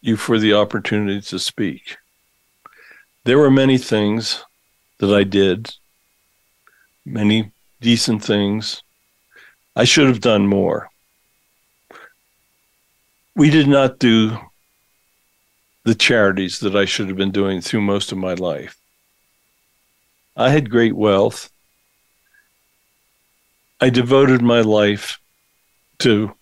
[0.00, 1.96] you for the opportunity to speak.
[3.24, 4.44] There were many things
[4.98, 5.74] that I did,
[7.04, 7.52] many
[7.82, 8.82] decent things.
[9.74, 10.88] I should have done more.
[13.34, 14.38] We did not do
[15.84, 18.78] the charities that I should have been doing through most of my life.
[20.36, 21.50] I had great wealth.
[23.80, 25.18] I devoted my life
[25.98, 26.34] to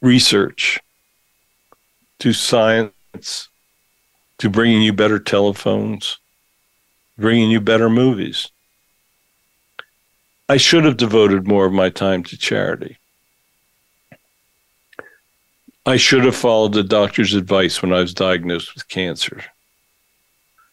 [0.00, 0.80] research,
[2.20, 3.48] to science,
[4.38, 6.18] to bringing you better telephones,
[7.18, 8.50] bringing you better movies.
[10.48, 12.98] I should have devoted more of my time to charity.
[15.84, 19.44] I should have followed the doctor's advice when I was diagnosed with cancer.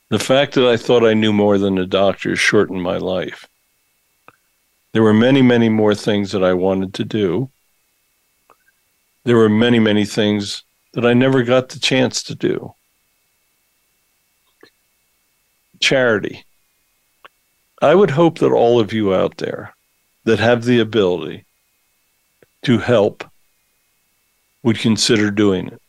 [0.09, 3.47] The fact that I thought I knew more than the doctor shortened my life.
[4.93, 7.49] There were many, many more things that I wanted to do.
[9.23, 10.63] There were many, many things
[10.93, 12.76] that I never got the chance to do.
[15.80, 16.43] charity.
[17.82, 19.76] I would hope that all of you out there
[20.23, 21.45] that have the ability
[22.63, 23.23] to help
[24.63, 25.82] would consider doing it.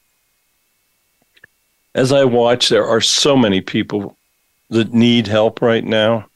[1.94, 4.16] As I watch, there are so many people
[4.68, 6.26] that need help right now.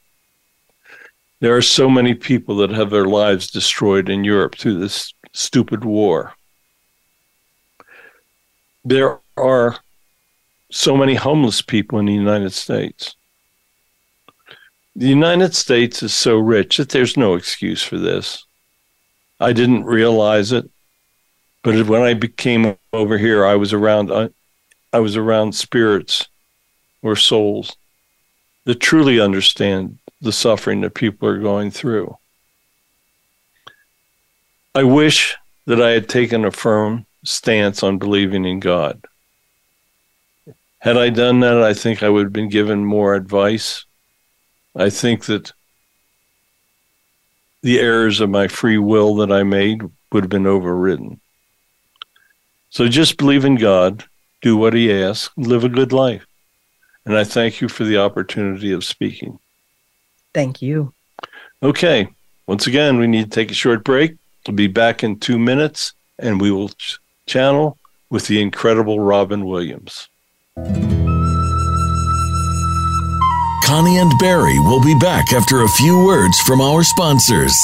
[1.40, 5.84] There are so many people that have their lives destroyed in Europe through this stupid
[5.84, 6.34] war.
[8.84, 9.76] There are
[10.70, 13.16] so many homeless people in the United States.
[14.96, 18.44] The United States is so rich that there's no excuse for this.
[19.38, 20.68] I didn't realize it,
[21.62, 24.30] but when I became over here, I was around I,
[24.92, 26.28] I was around spirits
[27.02, 27.76] or souls
[28.64, 32.16] that truly understand the suffering that people are going through.
[34.74, 35.36] I wish
[35.66, 39.04] that I had taken a firm stance on believing in God.
[40.80, 43.84] Had I done that, I think I would have been given more advice
[44.74, 45.52] I think that
[47.62, 51.20] the errors of my free will that I made would have been overridden.
[52.70, 54.04] So just believe in God,
[54.42, 56.26] do what He asks, live a good life.
[57.04, 59.38] And I thank you for the opportunity of speaking.
[60.32, 60.92] Thank you.
[61.62, 62.08] Okay.
[62.46, 64.16] Once again, we need to take a short break.
[64.46, 67.78] We'll be back in two minutes and we will ch- channel
[68.10, 70.08] with the incredible Robin Williams.
[73.70, 77.54] Connie and Barry will be back after a few words from our sponsors.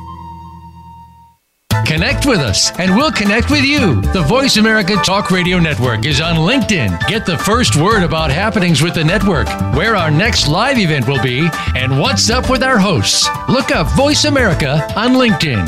[1.86, 4.00] Connect with us, and we'll connect with you.
[4.12, 7.08] The Voice America Talk Radio Network is on LinkedIn.
[7.08, 11.22] Get the first word about happenings with the network, where our next live event will
[11.22, 13.28] be, and what's up with our hosts.
[13.48, 15.66] Look up Voice America on LinkedIn.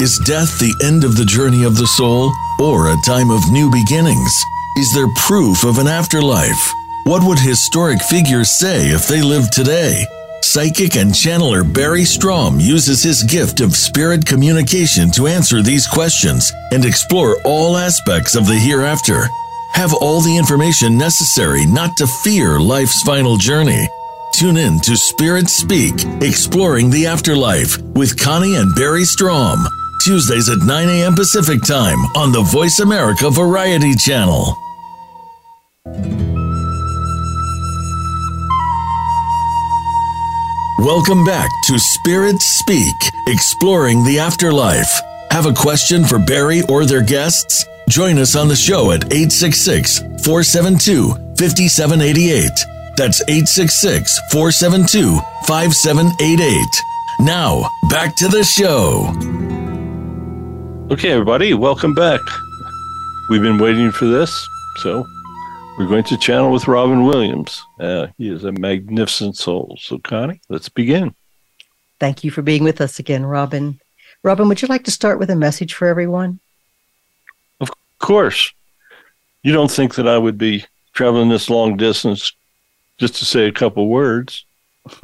[0.00, 3.70] Is death the end of the journey of the soul or a time of new
[3.70, 4.44] beginnings?
[4.78, 6.72] Is there proof of an afterlife?
[7.04, 10.04] What would historic figures say if they lived today?
[10.56, 16.50] Psychic and channeler Barry Strohm uses his gift of spirit communication to answer these questions
[16.72, 19.28] and explore all aspects of the hereafter.
[19.72, 23.86] Have all the information necessary not to fear life's final journey.
[24.32, 25.92] Tune in to Spirit Speak,
[26.22, 29.62] Exploring the Afterlife with Connie and Barry Strohm.
[30.06, 31.14] Tuesdays at 9 a.m.
[31.14, 34.56] Pacific Time on the Voice America Variety Channel.
[40.78, 42.94] Welcome back to Spirit Speak,
[43.28, 45.00] Exploring the Afterlife.
[45.30, 47.64] Have a question for Barry or their guests?
[47.88, 52.50] Join us on the show at 866 472 5788.
[52.94, 56.66] That's 866 472 5788.
[57.20, 59.08] Now, back to the show.
[60.92, 62.20] Okay, everybody, welcome back.
[63.30, 64.46] We've been waiting for this,
[64.82, 65.06] so
[65.78, 67.62] we're going to channel with Robin Williams.
[67.78, 69.76] Uh, he is a magnificent soul.
[69.80, 71.14] So, Connie, let's begin.
[72.00, 73.78] Thank you for being with us again, Robin.
[74.22, 76.40] Robin, would you like to start with a message for everyone?
[77.60, 78.52] Of course.
[79.42, 80.64] You don't think that I would be
[80.94, 82.32] traveling this long distance
[82.98, 84.46] just to say a couple words.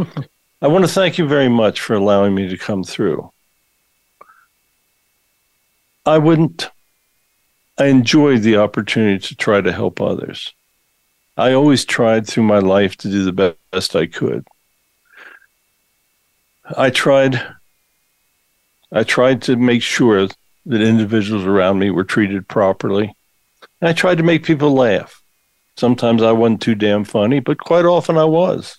[0.63, 3.31] I want to thank you very much for allowing me to come through.
[6.07, 6.71] I wouldn't,
[7.79, 10.53] I enjoyed the opportunity to try to help others.
[11.37, 14.47] I always tried through my life to do the best I could.
[16.77, 17.43] I tried
[18.93, 20.29] I tried to make sure
[20.67, 23.15] that individuals around me were treated properly.
[23.81, 25.23] And I tried to make people laugh.
[25.77, 28.79] Sometimes I wasn't too damn funny, but quite often I was.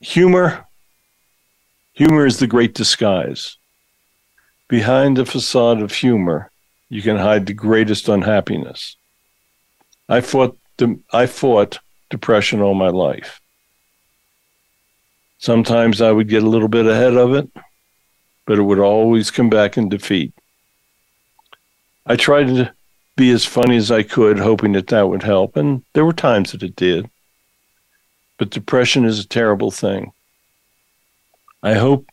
[0.00, 0.66] Humor
[1.92, 3.56] humor is the great disguise.
[4.68, 6.50] Behind the facade of humor,
[6.88, 8.96] you can hide the greatest unhappiness.
[10.08, 10.56] I fought
[11.12, 11.78] I fought
[12.10, 13.40] depression all my life.
[15.38, 17.48] Sometimes I would get a little bit ahead of it,
[18.46, 20.32] but it would always come back in defeat.
[22.06, 22.72] I tried to
[23.16, 26.52] be as funny as I could, hoping that that would help, and there were times
[26.52, 27.10] that it did.
[28.38, 30.12] But depression is a terrible thing.
[31.62, 32.06] I hope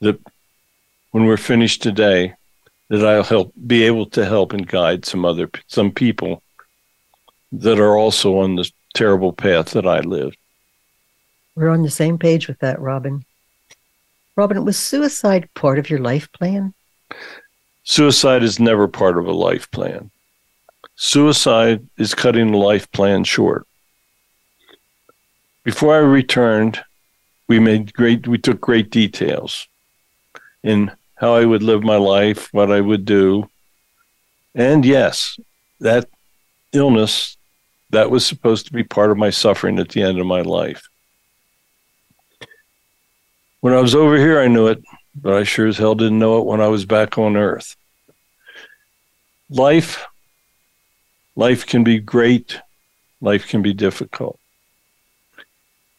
[0.00, 0.20] that
[1.10, 2.34] when we're finished today,
[2.88, 6.42] that I'll help be able to help and guide some other some people
[7.52, 10.36] that are also on the terrible path that I lived.
[11.54, 13.24] We're on the same page with that, Robin.
[14.36, 16.74] Robin, was suicide part of your life plan?
[17.84, 20.10] Suicide is never part of a life plan.
[20.96, 23.66] Suicide is cutting a life plan short.
[25.62, 26.82] Before I returned,
[27.46, 29.68] we made great we took great details
[30.62, 33.48] in how I would live my life, what I would do.
[34.54, 35.38] And yes,
[35.80, 36.08] that
[36.74, 37.36] illness
[37.90, 40.88] that was supposed to be part of my suffering at the end of my life.
[43.60, 44.82] When I was over here, I knew it,
[45.14, 47.76] but I sure as hell didn't know it when I was back on earth.
[49.48, 50.04] Life,
[51.36, 52.60] life can be great,
[53.20, 54.38] life can be difficult.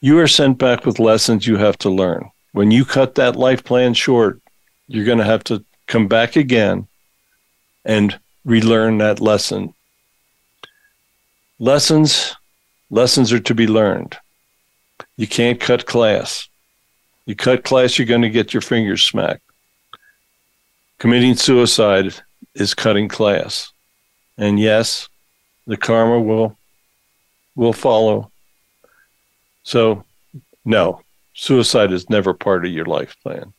[0.01, 2.30] You are sent back with lessons you have to learn.
[2.51, 4.41] When you cut that life plan short,
[4.88, 6.88] you're going to have to come back again
[7.84, 9.73] and relearn that lesson
[11.60, 12.36] lessons
[12.89, 14.18] lessons are to be learned.
[15.18, 16.47] You can't cut class.
[17.26, 19.41] You cut class you're going to get your fingers smacked.
[20.99, 22.14] Committing suicide
[22.53, 23.72] is cutting class.
[24.38, 25.10] And yes
[25.68, 26.58] the karma will
[27.56, 28.32] will follow.
[29.64, 30.03] So
[30.64, 31.01] no
[31.34, 33.53] suicide is never part of your life plan.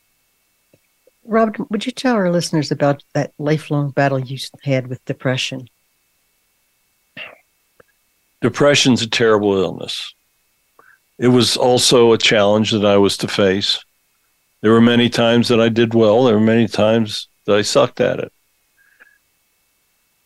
[1.24, 5.68] Robert would you tell our listeners about that lifelong battle you had with depression
[8.43, 10.14] Depression's a terrible illness.
[11.18, 13.82] It was also a challenge that I was to face.
[14.61, 18.01] There were many times that I did well, there were many times that I sucked
[18.01, 18.32] at it.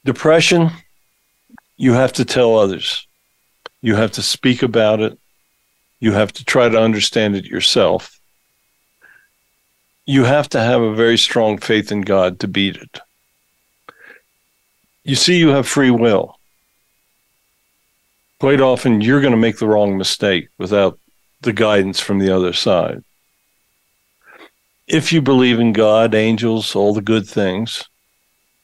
[0.04, 0.70] Depression,
[1.76, 3.06] you have to tell others.
[3.80, 5.18] You have to speak about it.
[6.00, 8.18] You have to try to understand it yourself.
[10.06, 12.98] You have to have a very strong faith in God to beat it.
[15.04, 16.39] You see, you have free will
[18.40, 20.98] quite often you're going to make the wrong mistake without
[21.42, 23.04] the guidance from the other side.
[24.88, 27.84] if you believe in God, angels, all the good things,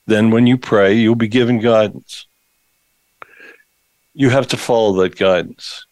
[0.06, 2.26] then when you pray, you'll be given guidance.
[4.12, 5.86] You have to follow that guidance.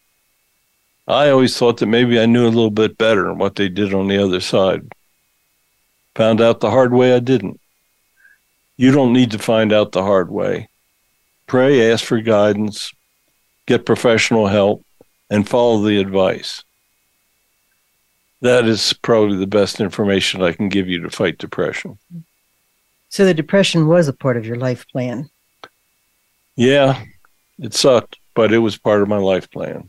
[1.07, 4.09] I always thought that maybe I knew a little bit better what they did on
[4.09, 4.89] the other side.
[6.16, 7.61] Found out the hard way I didn't.
[8.76, 10.68] You don't need to find out the hard way.
[11.47, 12.93] Pray, ask for guidance,
[13.67, 14.85] get professional help,
[15.31, 16.65] and follow the advice.
[18.41, 21.99] That is probably the best information I can give you to fight depression.
[23.09, 25.31] So the depression was a part of your life plan.
[26.57, 27.03] Yeah,
[27.59, 29.89] it sucked, but it was part of my life plan.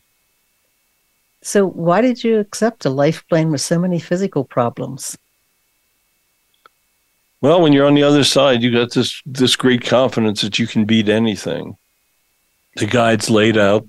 [1.42, 5.18] So why did you accept a life plan with so many physical problems?
[7.42, 10.66] Well, when you're on the other side, you got this this great confidence that you
[10.66, 11.78] can beat anything.
[12.76, 13.88] The guides laid out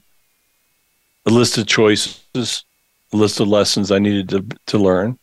[1.26, 2.64] a list of choices,
[3.12, 5.18] a list of lessons I needed to to learn.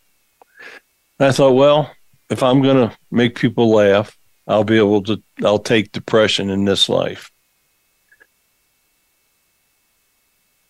[1.19, 1.91] And I thought, well,
[2.29, 6.65] if I'm going to make people laugh, I'll be able to I'll take depression in
[6.65, 7.31] this life.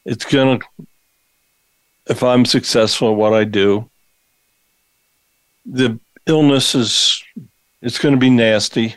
[0.06, 0.66] It's going to
[2.08, 3.90] if I'm successful at what I do,
[5.66, 7.24] the illness is
[7.82, 8.96] it's going to be nasty,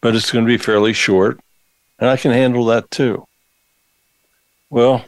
[0.00, 1.38] but it's going to be fairly short,
[1.98, 3.27] and I can handle that too.
[4.70, 5.04] Well,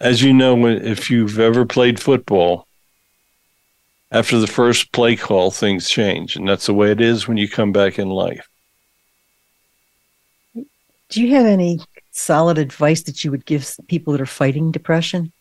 [0.00, 2.66] as you know, if you've ever played football,
[4.10, 7.48] after the first play call, things change, and that's the way it is when you
[7.48, 8.48] come back in life.
[10.54, 15.32] Do you have any solid advice that you would give people that are fighting depression?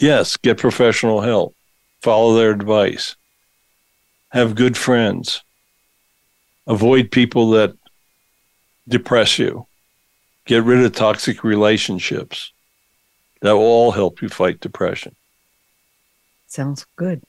[0.00, 1.54] Yes, get professional help.
[2.00, 3.16] Follow their advice.
[4.30, 5.42] Have good friends.
[6.66, 7.74] Avoid people that
[8.88, 9.66] depress you.
[10.46, 12.52] Get rid of toxic relationships.
[13.40, 15.14] That will all help you fight depression.
[16.46, 17.22] Sounds good.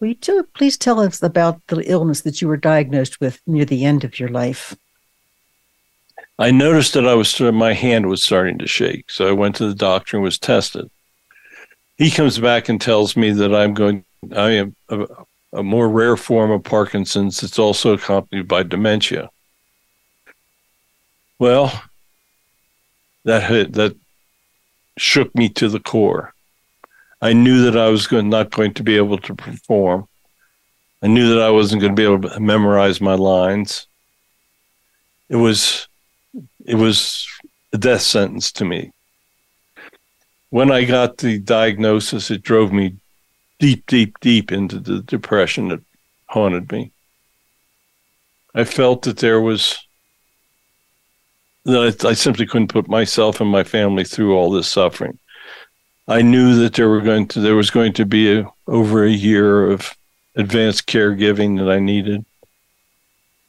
[0.00, 3.84] Will you please tell us about the illness that you were diagnosed with near the
[3.84, 4.76] end of your life?
[6.38, 9.66] I noticed that I was my hand was starting to shake, so I went to
[9.66, 10.88] the doctor and was tested.
[11.96, 14.04] He comes back and tells me that I'm going.
[14.34, 15.06] I am a,
[15.52, 17.42] a more rare form of Parkinson's.
[17.42, 19.30] It's also accompanied by dementia.
[21.38, 21.82] Well,
[23.24, 23.96] that hit, that
[24.96, 26.34] shook me to the core.
[27.20, 30.08] I knew that I was going, not going to be able to perform.
[31.02, 33.86] I knew that I wasn't going to be able to memorize my lines.
[35.28, 35.86] It was
[36.64, 37.26] it was
[37.72, 38.92] a death sentence to me.
[40.50, 42.96] When I got the diagnosis, it drove me
[43.58, 45.80] deep, deep, deep into the depression that
[46.26, 46.92] haunted me.
[48.54, 49.78] I felt that there was
[51.68, 55.18] that I simply couldn't put myself and my family through all this suffering.
[56.08, 59.10] I knew that there were going to there was going to be a, over a
[59.10, 59.94] year of
[60.34, 62.24] advanced caregiving that I needed.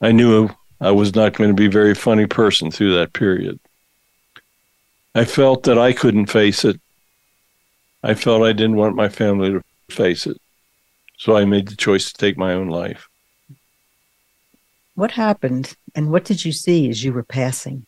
[0.02, 0.50] I knew
[0.82, 3.60] I was not going to be a very funny person through that period.
[5.16, 6.80] I felt that I couldn't face it.
[8.04, 10.38] I felt I didn't want my family to face it.
[11.18, 13.08] So I made the choice to take my own life.
[14.96, 17.86] What happened and what did you see as you were passing?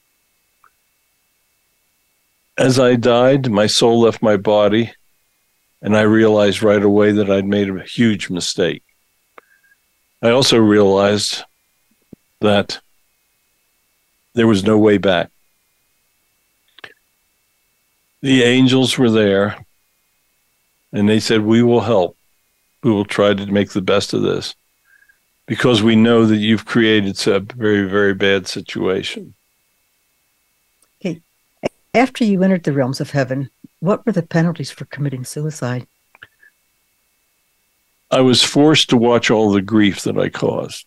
[2.58, 4.94] As I died, my soul left my body,
[5.82, 8.84] and I realized right away that I'd made a huge mistake.
[10.22, 11.44] I also realized
[12.42, 12.80] that
[14.34, 15.32] there was no way back.
[18.22, 19.66] The angels were there
[20.94, 22.18] and they said, We will help.
[22.84, 24.56] We will try to make the best of this
[25.48, 29.34] because we know that you've created a very, very bad situation.
[31.94, 35.88] After you entered the realms of heaven, what were the penalties for committing suicide?
[38.10, 40.86] I was forced to watch all the grief that I caused.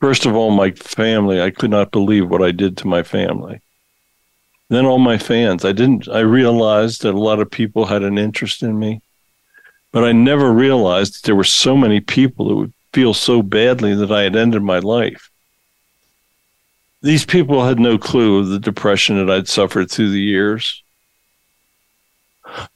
[0.00, 1.42] First of all, my family.
[1.42, 3.60] I could not believe what I did to my family.
[4.70, 5.66] Then all my fans.
[5.66, 6.08] I didn't.
[6.08, 9.02] I realized that a lot of people had an interest in me,
[9.92, 13.94] but I never realized that there were so many people that would feel so badly
[13.94, 15.29] that I had ended my life.
[17.02, 20.82] These people had no clue of the depression that I'd suffered through the years.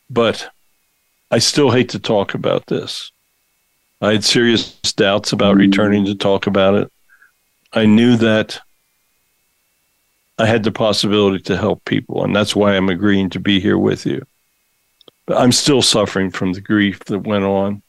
[0.09, 0.49] But
[1.31, 3.11] I still hate to talk about this.
[4.01, 6.93] I had serious doubts about returning to talk about it.
[7.73, 8.61] I knew that
[10.39, 13.79] I had the possibility to help people, and that's why I'm agreeing to be here
[13.79, 14.25] with you.
[15.27, 17.83] But I'm still suffering from the grief that went on.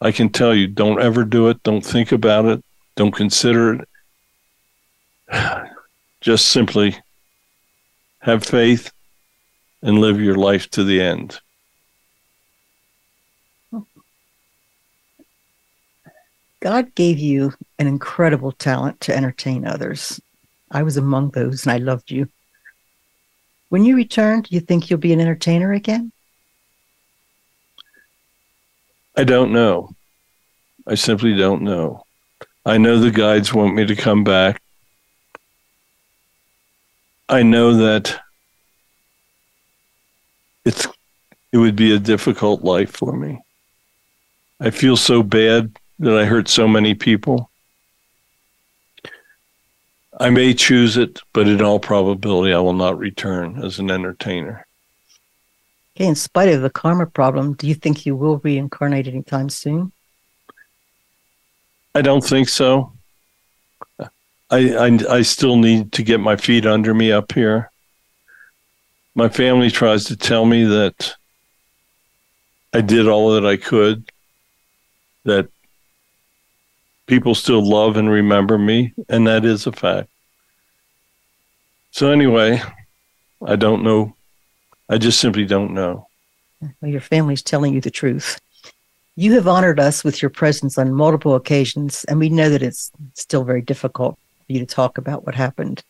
[0.00, 1.62] I can tell you, don't ever do it.
[1.62, 2.62] Don't think about it.
[2.96, 3.88] Don't consider it.
[6.20, 6.96] Just simply
[8.20, 8.92] have faith
[9.82, 11.40] and live your life to the end.
[16.60, 20.20] God gave you an incredible talent to entertain others.
[20.70, 22.28] I was among those and I loved you.
[23.68, 26.12] When you return, do you think you'll be an entertainer again?
[29.16, 29.94] I don't know.
[30.86, 32.04] I simply don't know.
[32.64, 34.60] I know the guides want me to come back.
[37.28, 38.20] I know that
[40.64, 40.86] it's
[41.52, 43.40] it would be a difficult life for me.
[44.60, 47.50] I feel so bad that I hurt so many people.
[50.18, 54.66] I may choose it, but in all probability, I will not return as an entertainer.
[55.94, 59.92] Okay, in spite of the karma problem, do you think you will reincarnate anytime soon?
[61.94, 62.95] I don't think so.
[64.50, 67.70] I, I, I still need to get my feet under me up here.
[69.14, 71.14] My family tries to tell me that
[72.72, 74.10] I did all that I could,
[75.24, 75.48] that
[77.06, 80.10] people still love and remember me, and that is a fact.
[81.90, 82.62] So, anyway,
[83.44, 84.14] I don't know.
[84.88, 86.06] I just simply don't know.
[86.60, 88.40] Well, your family's telling you the truth.
[89.16, 92.92] You have honored us with your presence on multiple occasions, and we know that it's
[93.14, 95.82] still very difficult for you to talk about what happened.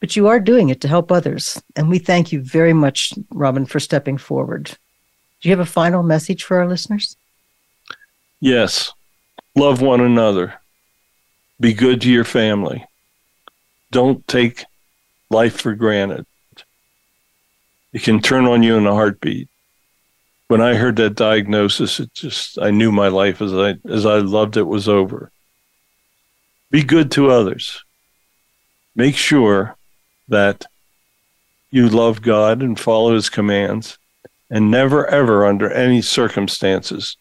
[0.00, 3.64] But you are doing it to help others, and we thank you very much, Robin,
[3.64, 4.64] for stepping forward.
[5.40, 7.16] Do you have a final message for our listeners?
[8.40, 8.92] Yes
[9.54, 10.54] love one another,
[11.60, 12.84] be good to your family.
[13.90, 14.64] Don't take
[15.30, 16.26] life for granted.
[17.92, 19.48] It can turn on you in a heartbeat.
[20.48, 24.18] When I heard that diagnosis, it just I knew my life as I as I
[24.18, 25.30] loved it was over.
[26.70, 27.83] Be good to others.
[28.96, 29.76] Make sure
[30.28, 30.64] that
[31.70, 33.98] you love God and follow his commands
[34.50, 37.16] and never ever under any circumstances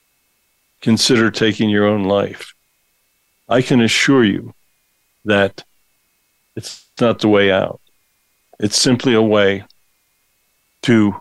[0.82, 2.53] consider taking your own life.
[3.49, 4.53] I can assure you
[5.26, 5.63] that
[6.55, 7.80] it's not the way out.
[8.59, 9.63] It's simply a way
[10.84, 11.15] to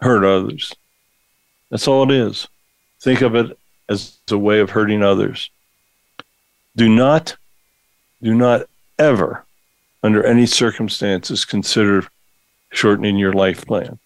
[0.00, 0.72] hurt others.
[1.70, 2.48] That's all it is.
[3.00, 3.56] Think of it
[3.88, 5.50] as a way of hurting others.
[6.76, 7.36] Do not,
[8.22, 8.66] do not
[8.98, 9.44] ever,
[10.02, 12.06] under any circumstances, consider
[12.70, 13.98] shortening your life plan.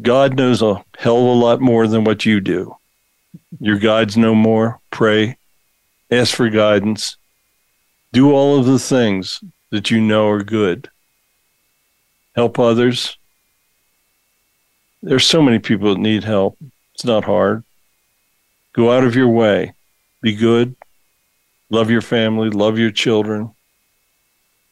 [0.00, 2.76] God knows a hell of a lot more than what you do.
[3.60, 4.78] Your guides know more.
[4.90, 5.36] Pray,
[6.10, 7.16] ask for guidance,
[8.12, 10.88] do all of the things that you know are good.
[12.34, 13.16] Help others.
[15.02, 16.56] There's so many people that need help.
[16.94, 17.64] It's not hard.
[18.72, 19.74] Go out of your way.
[20.20, 20.74] Be good.
[21.70, 22.50] Love your family.
[22.50, 23.54] Love your children.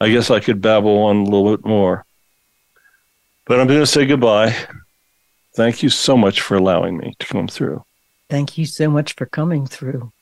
[0.01, 2.05] I guess I could babble on a little bit more.
[3.47, 4.57] But I'm going to say goodbye.
[5.55, 7.85] Thank you so much for allowing me to come through.
[8.29, 10.13] Thank you so much for coming through.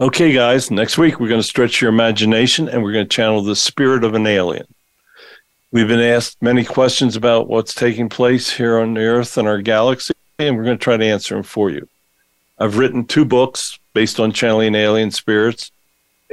[0.00, 3.42] Okay, guys, next week we're going to stretch your imagination and we're going to channel
[3.42, 4.66] the spirit of an alien.
[5.70, 9.62] We've been asked many questions about what's taking place here on the Earth and our
[9.62, 11.88] galaxy, and we're going to try to answer them for you.
[12.58, 15.70] I've written two books based on channeling alien spirits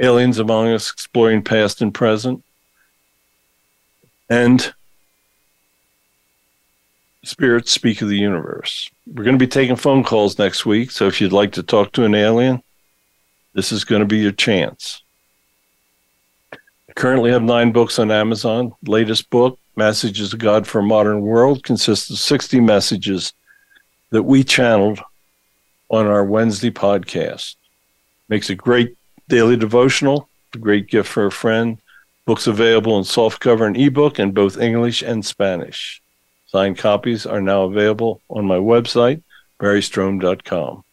[0.00, 2.42] Aliens Among Us, Exploring Past and Present.
[4.30, 4.72] And
[7.22, 8.88] spirits speak of the universe.
[9.06, 10.90] We're going to be taking phone calls next week.
[10.90, 12.62] So if you'd like to talk to an alien,
[13.52, 15.02] this is going to be your chance.
[16.52, 18.72] I currently have nine books on Amazon.
[18.86, 23.34] Latest book, Messages of God for a Modern World, consists of 60 messages
[24.10, 25.00] that we channeled
[25.90, 27.56] on our Wednesday podcast.
[28.28, 28.96] Makes a great
[29.28, 31.78] daily devotional, a great gift for a friend.
[32.24, 36.00] Books available in softcover and ebook in both English and Spanish.
[36.46, 39.22] Signed copies are now available on my website,
[39.58, 40.84] barrystrohm.com.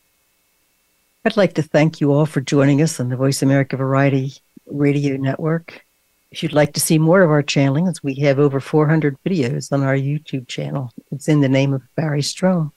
[1.26, 4.34] I'd like to thank you all for joining us on the Voice America Variety
[4.66, 5.84] Radio Network.
[6.32, 9.84] If you'd like to see more of our channelings, we have over 400 videos on
[9.84, 10.92] our YouTube channel.
[11.12, 12.72] It's in the name of Barry Strohm.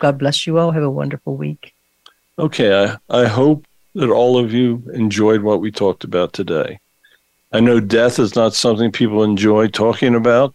[0.00, 0.70] God bless you all.
[0.70, 1.74] Have a wonderful week.
[2.38, 6.78] Okay, I, I hope that all of you enjoyed what we talked about today.
[7.52, 10.54] I know death is not something people enjoy talking about,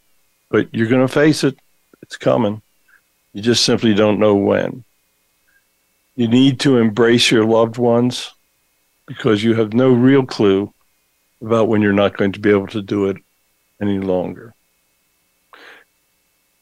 [0.49, 1.57] but you're going to face it.
[2.01, 2.61] It's coming.
[3.33, 4.83] You just simply don't know when.
[6.15, 8.31] You need to embrace your loved ones
[9.07, 10.71] because you have no real clue
[11.41, 13.17] about when you're not going to be able to do it
[13.81, 14.53] any longer.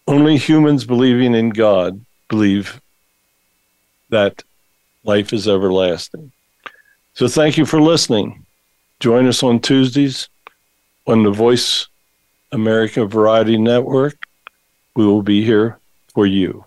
[0.08, 2.82] Only humans believing in God believe
[4.10, 4.42] that
[5.04, 6.32] life is everlasting.
[7.14, 8.46] So thank you for listening.
[9.02, 10.30] Join us on Tuesdays
[11.06, 11.88] on the Voice
[12.52, 14.16] America Variety Network.
[14.96, 15.78] We will be here
[16.14, 16.64] for you.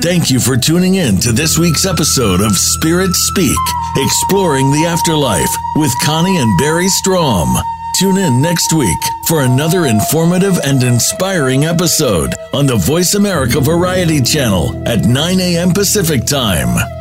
[0.00, 3.58] Thank you for tuning in to this week's episode of Spirit Speak,
[3.96, 7.60] exploring the afterlife with Connie and Barry Strohm.
[7.98, 14.20] Tune in next week for another informative and inspiring episode on the Voice America Variety
[14.20, 15.72] Channel at 9 a.m.
[15.72, 16.97] Pacific Time.